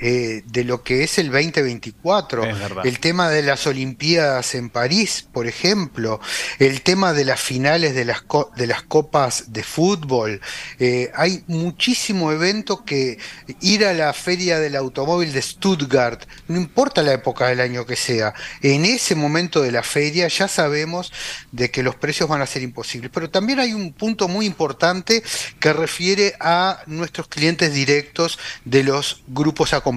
[0.00, 2.44] eh, de lo que es el 2024.
[2.84, 6.20] El tema de las Olimpiadas en París, por ejemplo,
[6.60, 8.22] el tema de las finales de las,
[8.56, 10.40] de las copas de fútbol.
[10.78, 13.18] Eh, hay muchísimo evento que
[13.60, 17.96] ir a la feria del automóvil de Stuttgart, no importa la época del año que
[17.96, 21.12] sea, en ese momento de la feria ya sabemos
[21.50, 23.10] de que los precios van a ser imposibles.
[23.12, 25.24] Pero también hay un punto muy importante
[25.58, 29.87] que refiere a nuestros clientes directos de los grupos acompañados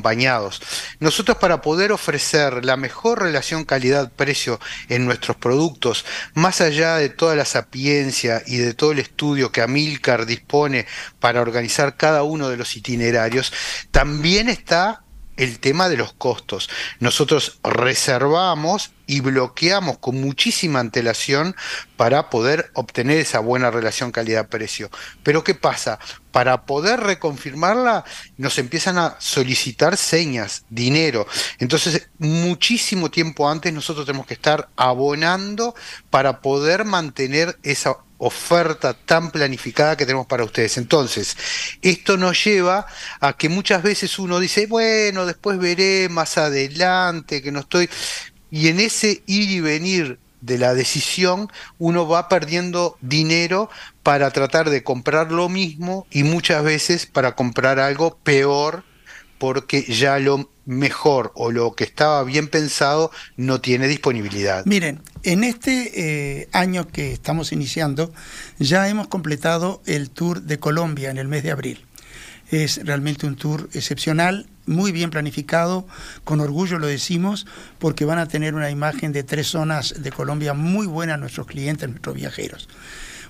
[0.99, 7.35] Nosotros para poder ofrecer la mejor relación calidad-precio en nuestros productos, más allá de toda
[7.35, 10.85] la sapiencia y de todo el estudio que Amilcar dispone
[11.19, 13.51] para organizar cada uno de los itinerarios,
[13.91, 15.03] también está
[15.37, 16.69] el tema de los costos.
[16.99, 21.53] Nosotros reservamos y bloqueamos con muchísima antelación
[21.97, 24.89] para poder obtener esa buena relación calidad-precio.
[25.21, 25.99] Pero ¿qué pasa?
[26.31, 28.05] Para poder reconfirmarla
[28.37, 31.27] nos empiezan a solicitar señas, dinero.
[31.59, 35.75] Entonces, muchísimo tiempo antes nosotros tenemos que estar abonando
[36.09, 40.77] para poder mantener esa oferta tan planificada que tenemos para ustedes.
[40.77, 41.35] Entonces,
[41.81, 42.85] esto nos lleva
[43.19, 47.89] a que muchas veces uno dice, bueno, después veré más adelante, que no estoy
[48.51, 53.69] y en ese ir y venir de la decisión uno va perdiendo dinero
[54.03, 58.83] para tratar de comprar lo mismo y muchas veces para comprar algo peor
[59.37, 64.65] porque ya lo mejor o lo que estaba bien pensado no tiene disponibilidad.
[64.65, 68.13] Miren, en este eh, año que estamos iniciando
[68.59, 71.85] ya hemos completado el tour de Colombia en el mes de abril.
[72.51, 75.85] Es realmente un tour excepcional muy bien planificado,
[76.23, 77.45] con orgullo lo decimos,
[77.79, 81.47] porque van a tener una imagen de tres zonas de Colombia muy buena a nuestros
[81.47, 82.67] clientes, nuestros viajeros.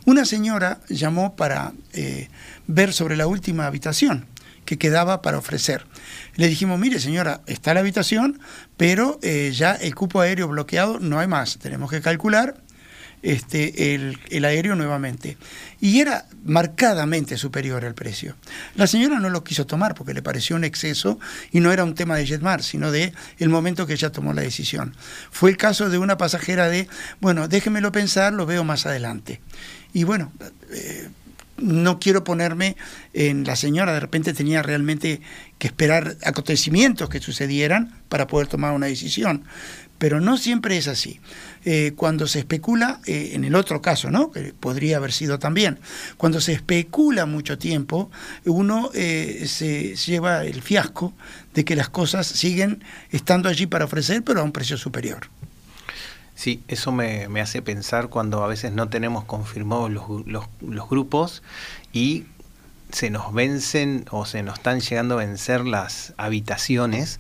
[0.05, 2.29] Una señora llamó para eh,
[2.67, 4.25] ver sobre la última habitación
[4.65, 5.85] que quedaba para ofrecer.
[6.35, 8.39] Le dijimos, mire señora, está la habitación,
[8.77, 12.55] pero eh, ya el cupo aéreo bloqueado no hay más, tenemos que calcular
[13.23, 15.37] este, el, aéreo nuevamente.
[15.79, 18.35] Y era marcadamente superior al precio.
[18.75, 21.19] La señora no lo quiso tomar porque le pareció un exceso
[21.51, 24.41] y no era un tema de Jetmar, sino de el momento que ella tomó la
[24.41, 24.95] decisión.
[25.31, 26.87] Fue el caso de una pasajera de,
[27.19, 29.41] bueno, déjemelo pensar, lo veo más adelante.
[29.93, 30.31] Y bueno,
[30.71, 31.09] eh,
[31.57, 32.75] no quiero ponerme
[33.13, 35.21] en la señora, de repente tenía realmente
[35.59, 39.43] que esperar acontecimientos que sucedieran para poder tomar una decisión.
[40.01, 41.19] Pero no siempre es así.
[41.63, 44.31] Eh, cuando se especula, eh, en el otro caso, ¿no?
[44.31, 45.77] que podría haber sido también,
[46.17, 48.09] cuando se especula mucho tiempo,
[48.45, 51.13] uno eh, se lleva el fiasco
[51.53, 55.29] de que las cosas siguen estando allí para ofrecer, pero a un precio superior.
[56.33, 61.43] Sí, eso me, hace pensar cuando a veces no tenemos confirmados los, los grupos
[61.93, 62.25] y
[62.91, 67.19] se nos vencen o se nos están llegando a vencer las habitaciones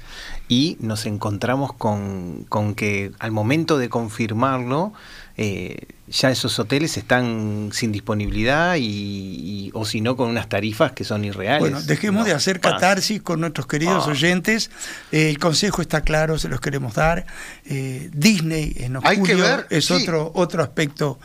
[0.51, 4.91] y nos encontramos con, que al momento de confirmarlo,
[5.37, 11.05] eh, ya esos hoteles están sin disponibilidad y, o si no con unas tarifas que
[11.05, 11.61] son irreales.
[11.61, 14.11] Bueno, dejemos de hacer catarsis con nuestros queridos ah.
[14.11, 14.71] oyentes.
[15.13, 17.25] Eh, el consejo está claro, se los queremos dar.
[17.63, 21.17] Eh, Disney en octubre es otro otro aspecto,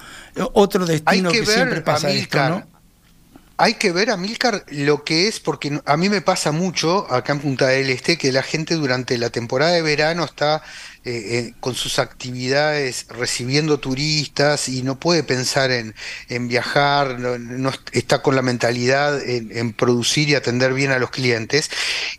[0.53, 2.76] otro destino que, siempre pasa esto, ¿no?
[3.59, 7.33] Hay que ver, a Milcar lo que es, porque a mí me pasa mucho acá
[7.33, 10.63] en Punta del Este que la gente durante la temporada de verano está
[11.05, 15.95] eh, eh, con sus actividades recibiendo turistas y no puede pensar en,
[16.49, 21.71] viajar, no, está con la mentalidad en, producir y atender bien a los clientes.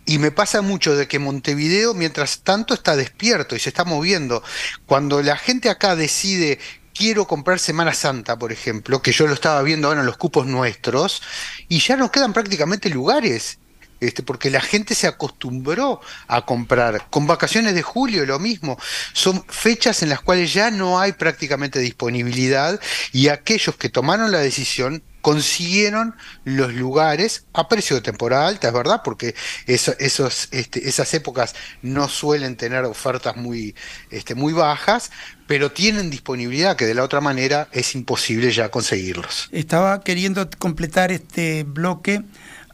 [0.05, 4.41] Y me pasa mucho de que Montevideo, mientras tanto, está despierto y se está moviendo.
[4.87, 6.57] Cuando la gente acá decide
[6.97, 10.47] quiero comprar Semana Santa, por ejemplo, que yo lo estaba viendo ahora en los cupos
[10.47, 11.21] nuestros,
[11.69, 13.59] y ya no quedan prácticamente lugares.
[13.99, 17.07] Este, porque la gente se acostumbró a comprar.
[17.09, 18.77] Con vacaciones de julio lo mismo.
[19.13, 22.79] Son fechas en las cuales ya no hay prácticamente disponibilidad
[23.11, 26.15] y aquellos que tomaron la decisión consiguieron
[26.45, 32.07] los lugares a precio de temporada alta, es verdad, porque esos, este, esas épocas no
[32.07, 33.75] suelen tener ofertas muy,
[34.09, 35.11] este, muy bajas,
[35.45, 39.49] pero tienen disponibilidad que de la otra manera es imposible ya conseguirlos.
[39.51, 42.23] Estaba queriendo completar este bloque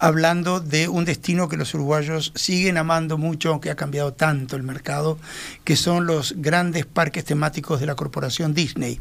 [0.03, 4.63] hablando de un destino que los uruguayos siguen amando mucho, aunque ha cambiado tanto el
[4.63, 5.17] mercado,
[5.63, 8.99] que son los grandes parques temáticos de la corporación Disney.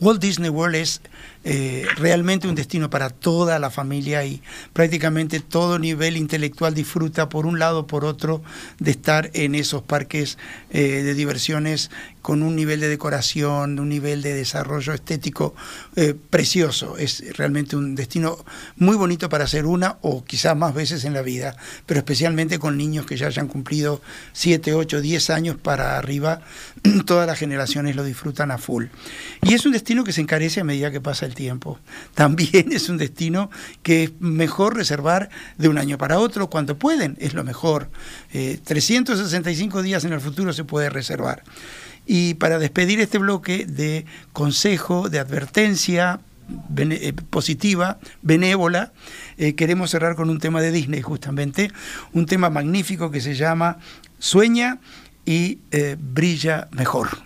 [0.00, 1.00] Walt Disney World es
[1.48, 4.42] eh, realmente un destino para toda la familia y
[4.72, 8.42] prácticamente todo nivel intelectual disfruta por un lado o por otro
[8.80, 10.38] de estar en esos parques
[10.70, 15.54] eh, de diversiones con un nivel de decoración, un nivel de desarrollo estético
[15.94, 16.98] eh, precioso.
[16.98, 18.44] Es realmente un destino
[18.74, 22.76] muy bonito para hacer una o quizás más veces en la vida, pero especialmente con
[22.76, 26.40] niños que ya hayan cumplido 7, 8, 10 años para arriba,
[27.06, 28.86] todas las generaciones lo disfrutan a full.
[29.42, 31.78] Y es un destino que se encarece a medida que pasa el tiempo.
[32.14, 33.50] También es un destino
[33.84, 37.88] que es mejor reservar de un año para otro cuando pueden, es lo mejor.
[38.32, 41.44] 365 eh, días en el futuro se puede reservar.
[42.04, 46.20] Y para despedir este bloque de consejo, de advertencia
[46.76, 48.92] eh, positiva, benévola,
[49.38, 51.70] eh, queremos cerrar con un tema de Disney justamente,
[52.12, 53.78] un tema magnífico que se llama
[54.18, 54.78] Sueña
[55.24, 55.58] y
[55.98, 57.25] brilla mejor.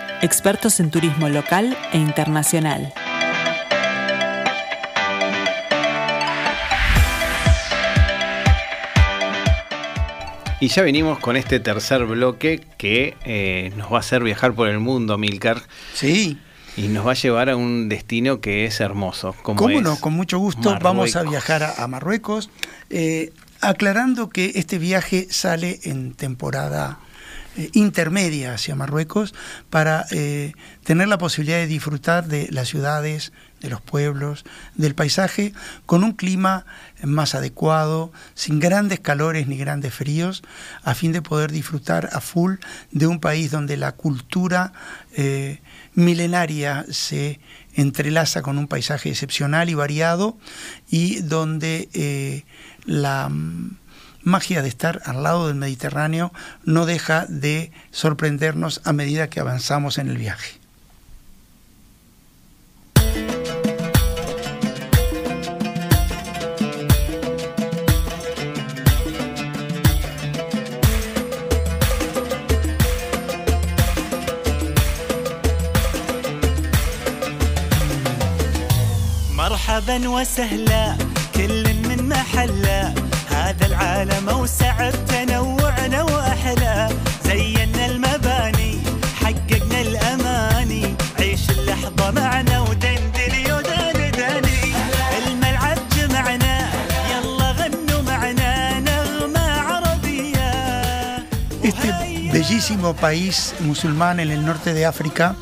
[0.21, 2.93] expertos en turismo local e internacional.
[10.59, 14.67] Y ya venimos con este tercer bloque que eh, nos va a hacer viajar por
[14.67, 15.63] el mundo, Milcar.
[15.95, 16.37] Sí.
[16.77, 19.35] Y nos va a llevar a un destino que es hermoso.
[19.41, 19.99] Como ¿Cómo no?
[19.99, 22.51] Con mucho gusto vamos a viajar a, Marruecos,
[22.91, 26.99] eh, aclarando que este viaje sale en temporada
[27.57, 29.33] eh, intermedia hacia Marruecos
[29.69, 30.53] para eh,
[30.85, 34.45] tener la posibilidad de disfrutar de las ciudades, de los pueblos,
[34.75, 35.53] del paisaje,
[35.85, 36.65] con un clima
[37.03, 40.43] más adecuado, sin grandes calores ni grandes fríos,
[40.83, 42.55] a fin de poder disfrutar a full
[42.91, 44.71] de un país donde la cultura
[45.17, 45.59] eh,
[45.93, 47.41] milenaria se
[47.73, 50.37] entrelaza con un paisaje excepcional y variado
[50.89, 52.45] y donde
[52.85, 53.29] la
[54.23, 56.31] magia de estar al lado del Mediterráneo
[56.63, 60.61] no deja de sorprendernos a medida que avanzamos en el viaje.
[83.51, 86.89] هذا العالم أوسع بتنوعنا وأحلى
[87.25, 88.79] زينا المباني
[89.21, 90.95] حققنا الأماني.
[91.19, 94.63] عيش اللحظة معنا ودندلي يودان داني.
[95.27, 96.55] الملعب جمعنا
[97.11, 100.51] يلا غنوا معنا نغمة عربية.
[101.63, 101.87] Este
[102.31, 105.35] bellísimo país musulmán en el norte de África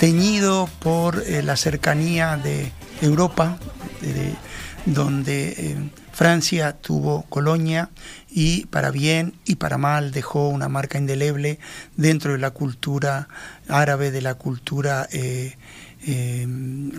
[0.00, 2.72] teñido por eh, la cercanía de
[3.02, 3.58] Europa,
[4.00, 4.34] de, de,
[4.86, 5.76] donde eh,
[6.14, 7.90] Francia tuvo colonia
[8.30, 11.58] y para bien y para mal dejó una marca indeleble
[11.96, 13.28] dentro de la cultura
[13.68, 15.56] árabe, de la cultura eh,
[16.06, 16.46] eh,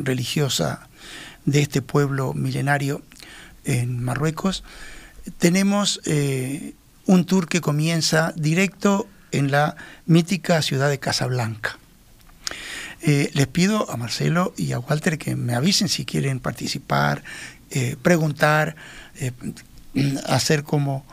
[0.03, 0.89] religiosa
[1.45, 3.03] de este pueblo milenario
[3.63, 4.63] en Marruecos,
[5.37, 6.01] tenemos
[7.05, 11.77] un tour que comienza directo en la mítica ciudad de Casablanca.
[13.01, 17.23] les pido a Marcelo y a Walter que me avisen si quieren participar,
[18.01, 18.75] preguntar,
[20.27, 21.05] hacer como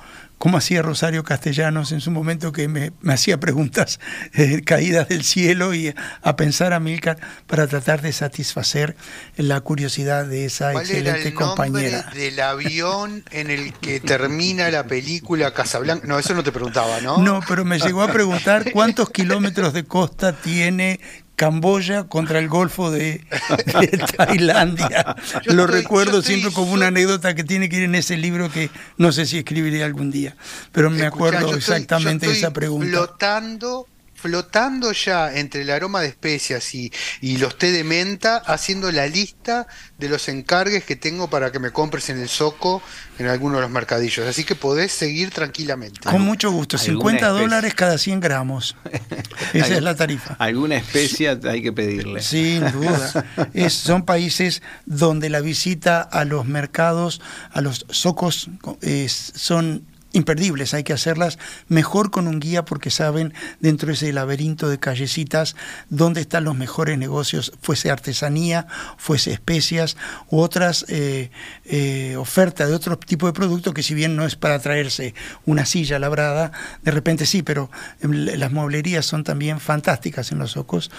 [0.43, 4.01] como hacía Rosario Castellanos en su momento que me, hacía preguntas
[4.35, 8.97] eh, caídas del cielo y a pensar a Milcar para tratar de satisfacer
[9.37, 12.03] la curiosidad de esa excelente era el compañera.
[12.03, 16.09] Nombre del avión en el que termina la película Casablanca.
[16.09, 17.19] No, eso no te preguntaba, ¿no?
[17.19, 20.99] No, pero me llegó a preguntar cuántos kilómetros de costa tiene
[21.43, 23.27] Camboya contra el Golfo de,
[24.17, 25.17] Tailandia.
[25.47, 29.11] Lo recuerdo siempre como una anécdota que tiene que ir en ese libro que no
[29.11, 30.37] sé si escribiré algún día,
[30.71, 32.87] pero me acuerdo exactamente de esa pregunta.
[32.87, 33.89] Flotando
[34.23, 36.93] flotando ya entre el aroma de especias y,
[37.39, 39.67] los té de menta, haciendo la lista
[39.99, 42.81] de los encargues que tengo para que me compres en el Soco,
[43.19, 44.29] en alguno de los mercadillos.
[44.29, 46.01] Así que podés seguir tranquilamente.
[46.09, 48.77] Con mucho gusto, 50 dólares cada 100 gramos.
[49.53, 50.37] Esa es la tarifa.
[50.39, 52.23] Alguna especia hay que pedirle.
[52.23, 53.25] Sin duda.
[53.71, 57.21] son países donde la visita a los mercados,
[57.51, 58.51] a los socos,
[59.35, 61.39] son imperdibles, hay que hacerlas
[61.69, 65.57] mejor con un guía porque saben dentro de ese laberinto de callecitas
[65.89, 69.97] dónde están los mejores negocios, fuese artesanía, fuese especias
[70.31, 71.31] u otras eh,
[71.65, 75.15] eh, ofertas de otro tipo de producto que si bien no es para traerse
[75.47, 76.53] una silla labrada,
[76.83, 80.91] de repente sí, pero em, las mueblerías son también fantásticas en los ojos,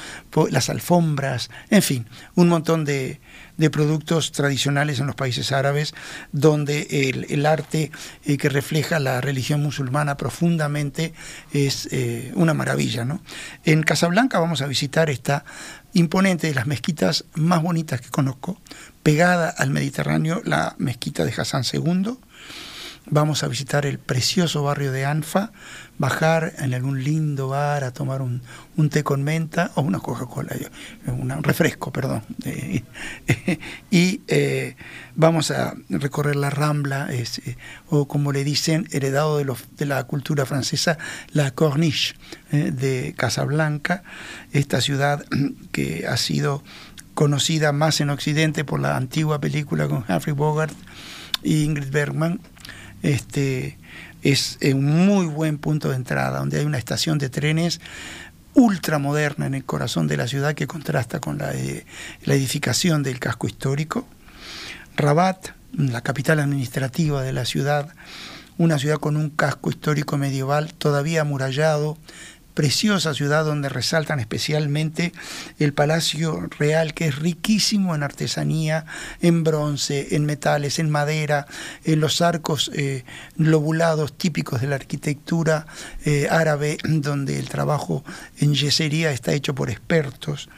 [0.50, 3.20] las alfombras, en fin, un montón de,
[3.58, 5.94] de productos tradicionales en los países árabes,
[6.32, 6.88] donde
[7.30, 7.92] el, arte
[8.26, 11.14] eh, que refleja la religión musulmana profundamente
[11.52, 13.06] es eh, una maravilla.
[13.06, 13.22] ¿no?
[13.64, 15.46] En Casablanca vamos a visitar esta
[15.94, 18.60] imponente de las mezquitas más bonitas que conozco,
[19.04, 22.18] pegada al Mediterráneo, la mezquita de Hassan II.
[23.10, 25.52] Vamos a visitar el precioso barrio de Anfa,
[25.98, 28.42] bajar en algún lindo bar a tomar un,
[28.90, 30.70] té con menta o una Coca-Cola, eh,
[31.12, 32.24] un refresco, perdón.
[33.92, 34.78] y eh,
[35.16, 37.26] vamos a recorrer la Rambla, eh,
[37.90, 40.98] o como le dicen, heredado de, de la cultura francesa,
[41.32, 42.16] la Corniche
[42.52, 44.04] de Casablanca,
[44.54, 45.26] esta ciudad
[45.74, 46.64] que ha sido
[47.14, 50.74] conocida más en Occidente por la antigua película con Humphrey Bogart
[51.44, 52.40] y Ingrid Bergman.
[53.04, 53.78] Este,
[54.24, 57.80] es un muy buen punto de entrada, donde hay una estación de trenes
[58.56, 61.86] ultramoderna en el corazón de la ciudad que contrasta con la, eh,
[62.24, 64.08] la edificación del casco histórico.
[64.96, 67.94] Rabat, la capital administrativa de la ciudad,
[68.58, 71.98] una ciudad con un casco histórico medieval todavía amurallado,
[72.54, 75.12] preciosa ciudad donde resaltan especialmente
[75.60, 78.86] el Palacio Real, que es riquísimo en artesanía,
[79.22, 81.48] en bronce, en metales, en madera,
[81.84, 83.04] en los arcos eh,
[83.38, 85.66] lobulados típicos de la arquitectura
[86.06, 88.04] eh, árabe, donde el trabajo
[88.40, 90.50] en yesería está hecho por expertos.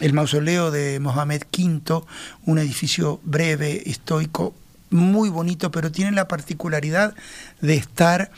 [0.00, 2.04] El mausoleo de Mohamed V,
[2.46, 4.54] un edificio breve, estoico,
[4.90, 7.14] muy bonito, pero tiene la particularidad
[7.60, 8.30] de estar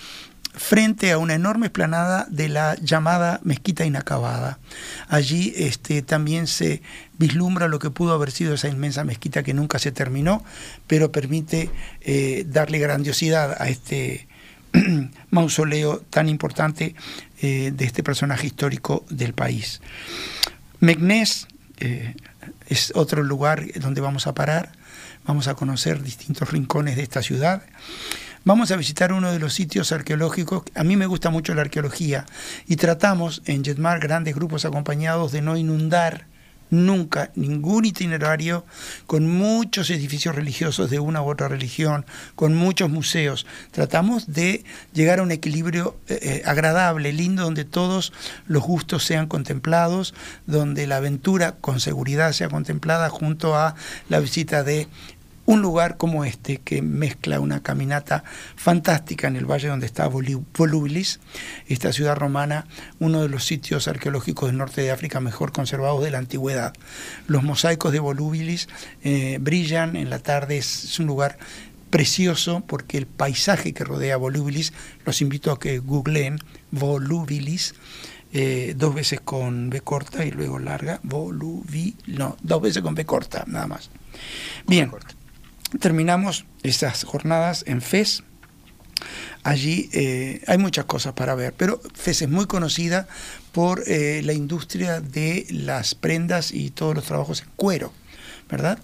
[0.57, 4.59] frente a una enorme esplanada de la llamada Mezquita Inacabada.
[5.09, 6.83] Allí este, también se
[7.19, 10.43] vislumbra lo que pudo haber sido esa inmensa mezquita que nunca se terminó,
[10.87, 14.29] pero permite eh, darle grandiosidad a este
[15.31, 16.95] mausoleo tan importante
[17.43, 19.83] eh, de este personaje histórico del país.
[20.81, 21.49] Meknès
[21.79, 22.15] eh,
[22.69, 24.73] es otro lugar donde vamos a parar,
[25.27, 27.63] vamos a conocer distintos rincones de esta ciudad.
[28.47, 30.63] Vamos a visitar uno de los sitios arqueológicos.
[30.77, 32.27] A mí me gusta mucho la arqueología
[32.69, 36.27] y tratamos en Jetmar grandes grupos acompañados de no inundar
[36.71, 38.65] nunca ningún itinerario
[39.07, 43.47] con muchos edificios religiosos de una u otra religión, con muchos museos.
[43.73, 48.13] Tratamos de llegar a un equilibrio eh, eh, agradable, lindo, donde todos
[48.47, 50.15] los gustos sean contemplados,
[50.47, 53.75] donde la aventura con seguridad sea contemplada junto a
[54.09, 54.87] la visita de
[55.47, 58.25] un lugar como este que mezcla una caminata
[58.57, 61.21] fantástica en el valle donde está Volubilis,
[61.69, 62.67] esta ciudad romana,
[62.99, 66.75] uno de los sitios arqueológicos del norte de África mejor conservados de la antigüedad.
[67.29, 68.69] Los mosaicos de Volubilis
[69.03, 71.39] eh, brillan en la tarde, es un lugar
[71.91, 74.73] precioso porque el paisaje que rodea Volubilis,
[75.05, 76.39] los invito a que googleen
[76.73, 77.75] Volubilis,
[78.33, 83.07] eh, dos veces con B corta y luego larga, Volubilis, no, dos veces con B
[83.07, 83.91] corta, nada más.
[84.67, 84.91] Bien,
[85.81, 88.23] terminamos esas jornadas en FES.
[89.43, 93.07] Allí eh, hay muchas cosas para ver, pero FES es muy conocida
[93.53, 97.93] por eh, la industria de las prendas y todos los trabajos en cuero.
[98.49, 98.79] ¿verdad?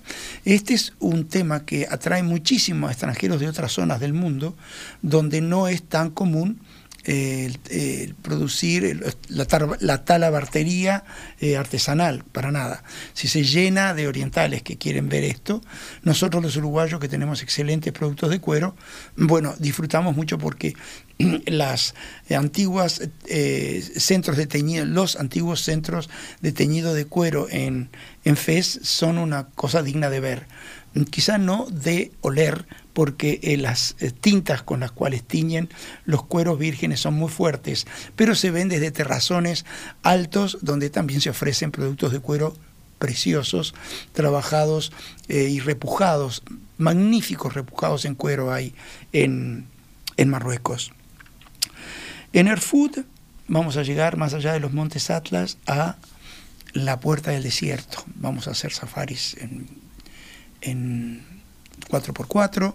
[0.45, 4.57] Este es un tema que atrae muchísimo a extranjeros de otras zonas del mundo
[5.03, 6.61] donde no es tan común
[7.05, 11.05] el, producir la, la, talabartería
[11.41, 12.85] eh, artesanal, para nada.
[13.13, 15.63] Si se llena de orientales que quieren ver esto,
[16.03, 18.77] nosotros los uruguayos que tenemos excelentes productos de cuero,
[19.17, 20.75] bueno, disfrutamos mucho porque
[21.47, 21.95] las
[22.31, 26.09] antiguas eh, centros de teñido, los antiguos centros
[26.41, 27.91] de teñido de cuero en,
[28.25, 30.47] en FES son una cosa digna de ver.
[31.11, 35.69] Quizá no de oler, porque eh, las eh, tintas con las cuales tiñen
[36.05, 37.87] los cueros vírgenes son muy fuertes,
[38.17, 39.65] pero se ven desde terrazones
[40.03, 42.55] altos donde también se ofrecen productos de cuero
[42.99, 43.75] preciosos,
[44.13, 44.93] trabajados
[45.29, 46.43] eh, y repujados,
[46.79, 48.75] magníficos repujados en cuero hay
[49.13, 49.67] en,
[50.17, 50.93] en Marruecos.
[52.33, 53.05] En Erfood
[53.49, 55.97] vamos a llegar más allá de los Montes Atlas a
[56.73, 58.05] la puerta del desierto.
[58.15, 59.37] Vamos a hacer safaris
[60.61, 61.32] en
[61.93, 62.75] 4x4.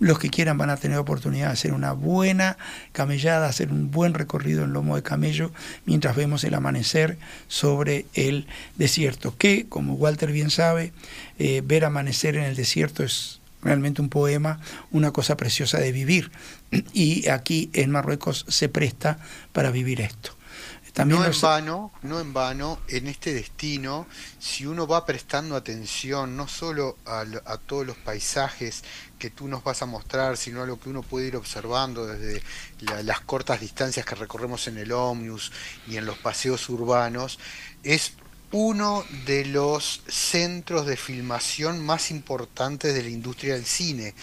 [0.00, 2.56] Los que quieran van a tener oportunidad de hacer una buena
[2.92, 5.52] camellada, hacer un buen recorrido en lomo de camello
[5.84, 8.46] mientras vemos el amanecer sobre el
[8.76, 9.36] desierto.
[9.36, 10.92] Que, como Walter bien sabe,
[11.38, 14.60] eh, ver amanecer en el desierto es realmente un poema,
[14.90, 16.30] una cosa preciosa de vivir.
[16.92, 19.18] Y aquí en Marruecos se presta
[19.52, 20.36] para vivir esto
[21.02, 24.06] no en vano, no en vano, en este destino,
[24.38, 27.24] si uno va prestando atención no solo a,
[27.66, 28.84] todos los paisajes
[29.18, 32.42] que tú nos vas a mostrar, sino a lo que uno puede ir observando desde
[33.02, 35.50] las cortas distancias que recorremos en el ómnibus
[35.88, 37.40] y en los paseos urbanos,
[37.82, 38.12] es
[38.54, 44.14] uno de los centros de filmación más importantes de la industria del cine.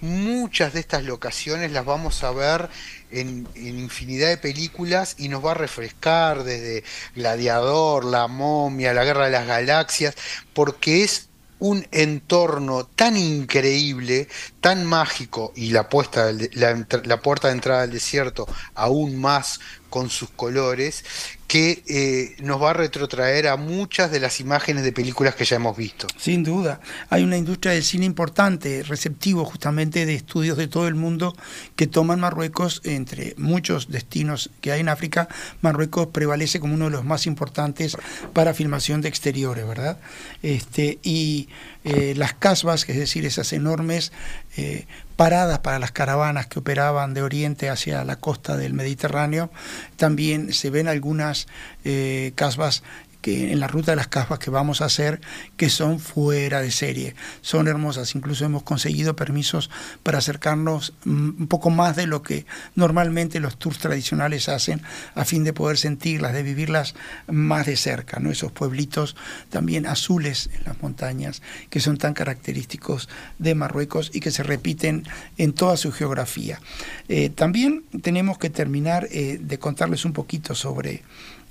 [0.00, 2.68] Muchas de estas locaciones las vamos a ver
[3.10, 6.84] en, infinidad de películas y nos va a refrescar desde
[7.16, 10.14] Gladiador, La momia, La Guerra de las Galaxias,
[10.54, 11.28] porque es
[11.58, 14.28] un entorno tan increíble,
[14.60, 19.58] tan mágico y la, puesta, la, la puerta de entrada al desierto aún más
[19.90, 21.04] con sus colores,
[21.50, 25.56] que eh, nos va a retrotraer a muchas de las imágenes de películas que ya
[25.56, 26.06] hemos visto.
[26.16, 30.94] Sin duda, hay una industria del cine importante, receptivo justamente de estudios de todo el
[30.94, 31.36] mundo
[31.74, 35.28] que toman Marruecos, entre muchos destinos que hay en África,
[35.60, 37.96] Marruecos prevalece como uno de los más importantes
[38.32, 39.98] para filmación de exteriores, ¿verdad?
[40.42, 41.48] Este, y
[41.82, 44.12] eh, las casbas, es decir, esas enormes
[44.56, 44.86] eh,
[45.20, 49.50] paradas para las caravanas que operaban de oriente hacia la costa del Mediterráneo.
[49.96, 51.46] También se ven algunas
[51.84, 52.82] eh, casbas
[53.20, 55.20] que en la ruta de las casas que vamos a hacer
[55.56, 57.14] que son fuera de serie.
[57.40, 59.70] Son hermosas, incluso hemos conseguido permisos
[60.02, 64.82] para acercarnos un poco más de lo que normalmente los tours tradicionales hacen
[65.14, 66.94] a fin de poder sentirlas, de vivirlas
[67.26, 68.30] más de cerca, ¿no?
[68.30, 69.16] Esos pueblitos
[69.48, 73.08] también azules en las montañas que son tan característicos
[73.38, 75.04] de Marruecos y que se repiten
[75.36, 76.60] en toda su geografía.
[77.08, 81.02] Eh, también tenemos que terminar eh, de contarles un poquito sobre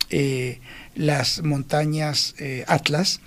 [0.10, 0.60] eh,
[0.96, 3.22] las montañas eh, Atlas,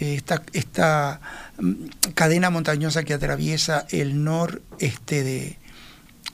[0.00, 0.20] eh,
[0.52, 1.20] esta,
[1.58, 1.72] mm,
[2.14, 5.56] cadena montañosa que atraviesa el noreste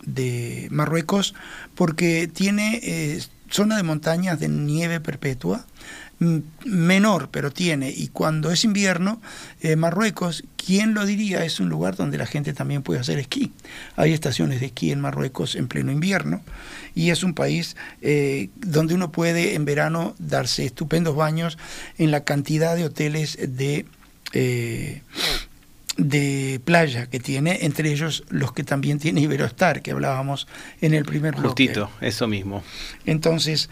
[0.05, 1.35] de Marruecos,
[1.75, 5.65] porque tiene zona de montañas de nieve perpetua,
[6.19, 7.91] menor, pero tiene.
[7.91, 9.21] Y cuando es invierno,
[9.61, 11.45] eh, Marruecos, ¿quién lo diría?
[11.45, 13.53] Es un lugar donde la gente también puede hacer esquí.
[13.97, 16.43] Hay estaciones de esquí en Marruecos en pleno invierno
[16.95, 21.59] y es un país eh, donde uno puede en verano darse estupendos baños
[21.99, 23.87] en la cantidad de hoteles de...
[24.33, 25.03] Eh,
[25.97, 30.49] de playa que tiene, entre ellos los que también tiene Iberostar, que hablábamos
[30.81, 31.67] en el primer bloque.
[31.67, 32.65] Justito, eso mismo.
[33.07, 33.71] Entonces,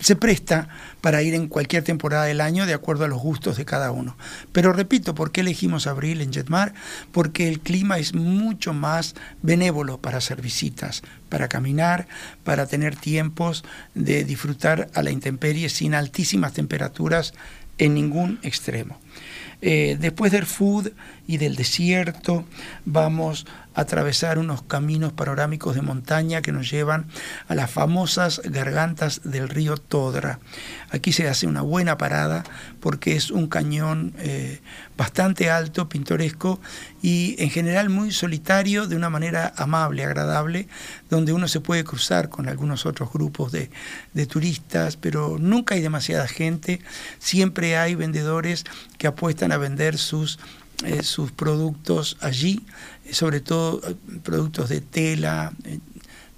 [0.00, 0.68] se presta
[1.00, 4.16] para ir en cualquier temporada del año de acuerdo a los gustos de cada uno.
[4.52, 6.74] Pero repito, ¿por qué elegimos abril en Jetmar?
[7.12, 12.08] Porque el clima es mucho más benévolo para hacer visitas, para caminar,
[12.44, 17.34] para tener tiempos de disfrutar a la intemperie sin altísimas temperaturas
[17.78, 18.98] en ningún extremo.
[19.62, 20.92] Eh, después del food
[21.26, 22.44] y del desierto,
[22.84, 27.06] vamos a atravesar unos caminos panorámicos de montaña que nos llevan
[27.46, 30.38] a las famosas gargantas del río Todra.
[30.90, 32.44] Aquí se hace una buena parada
[32.80, 34.60] porque es un cañón eh,
[35.00, 36.60] bastante alto, pintoresco
[37.00, 40.68] y en general muy solitario, de una manera amable, agradable,
[41.08, 43.70] donde uno se puede cruzar con algunos otros grupos de,
[44.12, 46.80] de turistas, pero nunca hay demasiada gente,
[47.18, 48.64] siempre hay vendedores
[48.98, 50.38] que apuestan a vender sus
[50.84, 52.64] eh, sus productos allí,
[53.10, 55.52] sobre todo eh, productos de tela,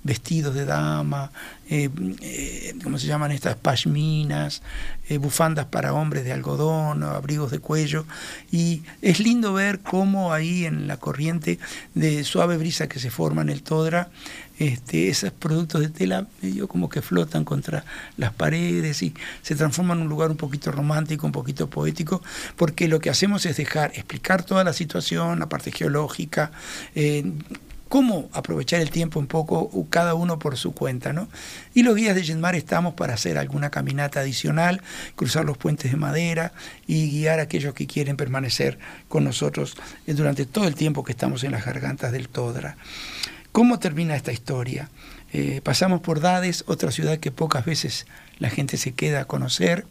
[0.04, 1.30] vestidos de dama,
[1.68, 1.88] eh,
[2.20, 3.56] eh, ¿cómo se llaman estas?
[3.56, 4.62] Pashminas,
[5.08, 8.04] eh, bufandas para hombres de algodón, abrigos de cuello.
[8.50, 11.58] Y es lindo ver cómo ahí en la corriente
[11.94, 14.10] de suave brisa que se forma en el Todra,
[14.58, 17.84] este, esos productos de tela medio como que flotan contra
[18.16, 22.22] las paredes y se transforman en un lugar un poquito romántico, un poquito poético,
[22.56, 26.52] porque lo que hacemos es dejar, explicar toda la situación, la parte geológica,
[26.94, 27.24] eh,
[27.92, 31.12] cómo aprovechar el tiempo un poco cada uno por su cuenta.
[31.12, 31.28] ¿no?
[31.74, 34.80] Y los guías de Yenmar estamos para hacer alguna caminata adicional,
[35.14, 36.54] cruzar los puentes de madera
[36.86, 38.78] y guiar a aquellos que quieren permanecer
[39.08, 39.76] con nosotros
[40.06, 42.78] eh, durante todo el tiempo que estamos en las gargantas del Todra.
[43.52, 44.88] ¿Cómo termina esta historia?
[45.34, 48.06] Eh, pasamos por Dades, otra ciudad que pocas veces
[48.38, 49.84] la gente se queda a conocer,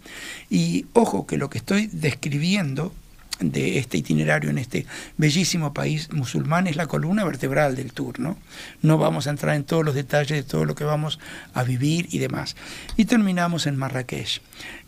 [0.49, 2.95] y ojo que lo que estoy describiendo
[3.41, 4.85] de este itinerario en este
[5.17, 8.37] bellísimo país musulmán es la columna vertebral del tour, ¿no?
[8.81, 11.19] No vamos a entrar en todos los detalles de todo lo que vamos
[11.53, 12.55] a vivir y demás.
[12.97, 14.41] Y terminamos en Marrakech,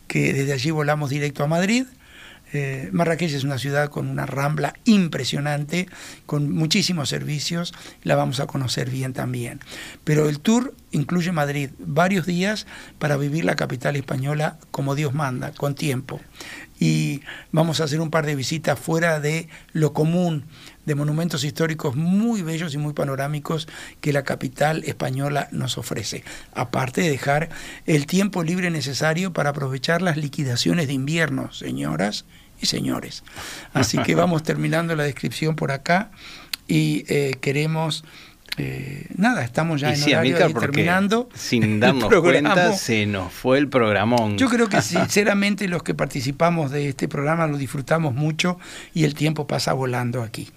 [0.08, 1.86] que desde allí volamos directo a Madrid,
[2.54, 5.88] eh, Marrakech es una ciudad con una rambla impresionante,
[6.28, 7.74] con muchísimos servicios,
[8.04, 9.60] la vamos a conocer bien también.
[10.04, 12.68] Pero el tour incluye Madrid, varios días
[13.00, 16.22] para vivir la capital española como Dios manda, con tiempo.
[16.84, 17.22] Y
[17.54, 20.44] vamos a hacer un par de visitas fuera de lo común,
[20.86, 23.70] de monumentos históricos muy bellos y muy panorámicos
[24.02, 26.26] que la capital española nos ofrece.
[26.54, 27.48] Aparte de dejar
[27.86, 32.26] el tiempo libre necesario para aprovechar las liquidaciones de invierno, señoras
[32.62, 33.24] y señores.
[33.72, 36.12] Así que vamos terminando la descripción por acá
[36.68, 38.04] y eh, queremos
[38.58, 41.28] eh, nada, estamos ya en horario terminando.
[41.34, 44.38] Sin darnos cuenta, se nos fue el programón.
[44.38, 48.60] Yo creo que sinceramente los que participamos de este programa lo disfrutamos mucho
[48.94, 50.52] y el tiempo pasa volando aquí.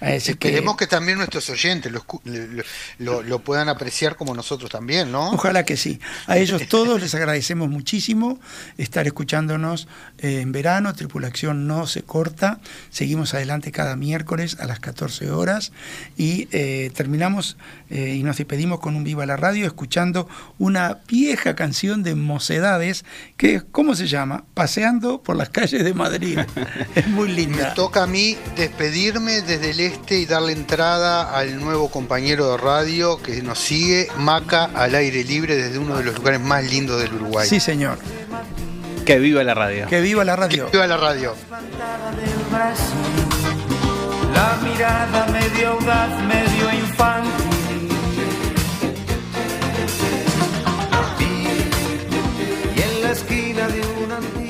[0.00, 5.30] Esperemos que, también nuestros oyentes lo, lo, puedan apreciar como nosotros también, ¿no?
[5.30, 6.00] Ojalá que sí.
[6.26, 8.40] A ellos todos les agradecemos muchísimo
[8.78, 9.88] estar escuchándonos
[10.18, 10.92] eh, en verano.
[10.94, 12.60] Tripulación no se corta.
[12.90, 15.72] Seguimos adelante cada miércoles a las 14 horas
[16.16, 17.41] y eh, terminamos
[17.90, 20.28] eh, y nos despedimos con un Viva la Radio escuchando
[20.58, 23.04] una vieja canción de Mocedades
[23.36, 24.44] que, ¿cómo se llama?
[24.54, 26.38] Paseando por las calles de Madrid.
[26.94, 27.68] es muy linda.
[27.68, 32.56] Me toca a mí despedirme desde el este y darle entrada al nuevo compañero de
[32.58, 37.00] radio que nos sigue, Maca, al aire libre desde uno de los lugares más lindos
[37.00, 37.48] del Uruguay.
[37.48, 37.98] Sí, señor.
[39.04, 39.86] Que viva la radio.
[39.88, 40.66] Que viva la radio.
[40.66, 41.34] Que viva la radio.
[44.34, 47.88] La mirada medio audaz, medio infantil.
[52.76, 54.42] Y en la esquina de un antiguo.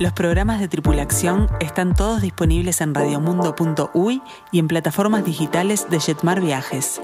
[0.00, 6.40] Los programas de tripulación están todos disponibles en radiomundo.uy y en plataformas digitales de Jetmar
[6.40, 7.02] Viajes.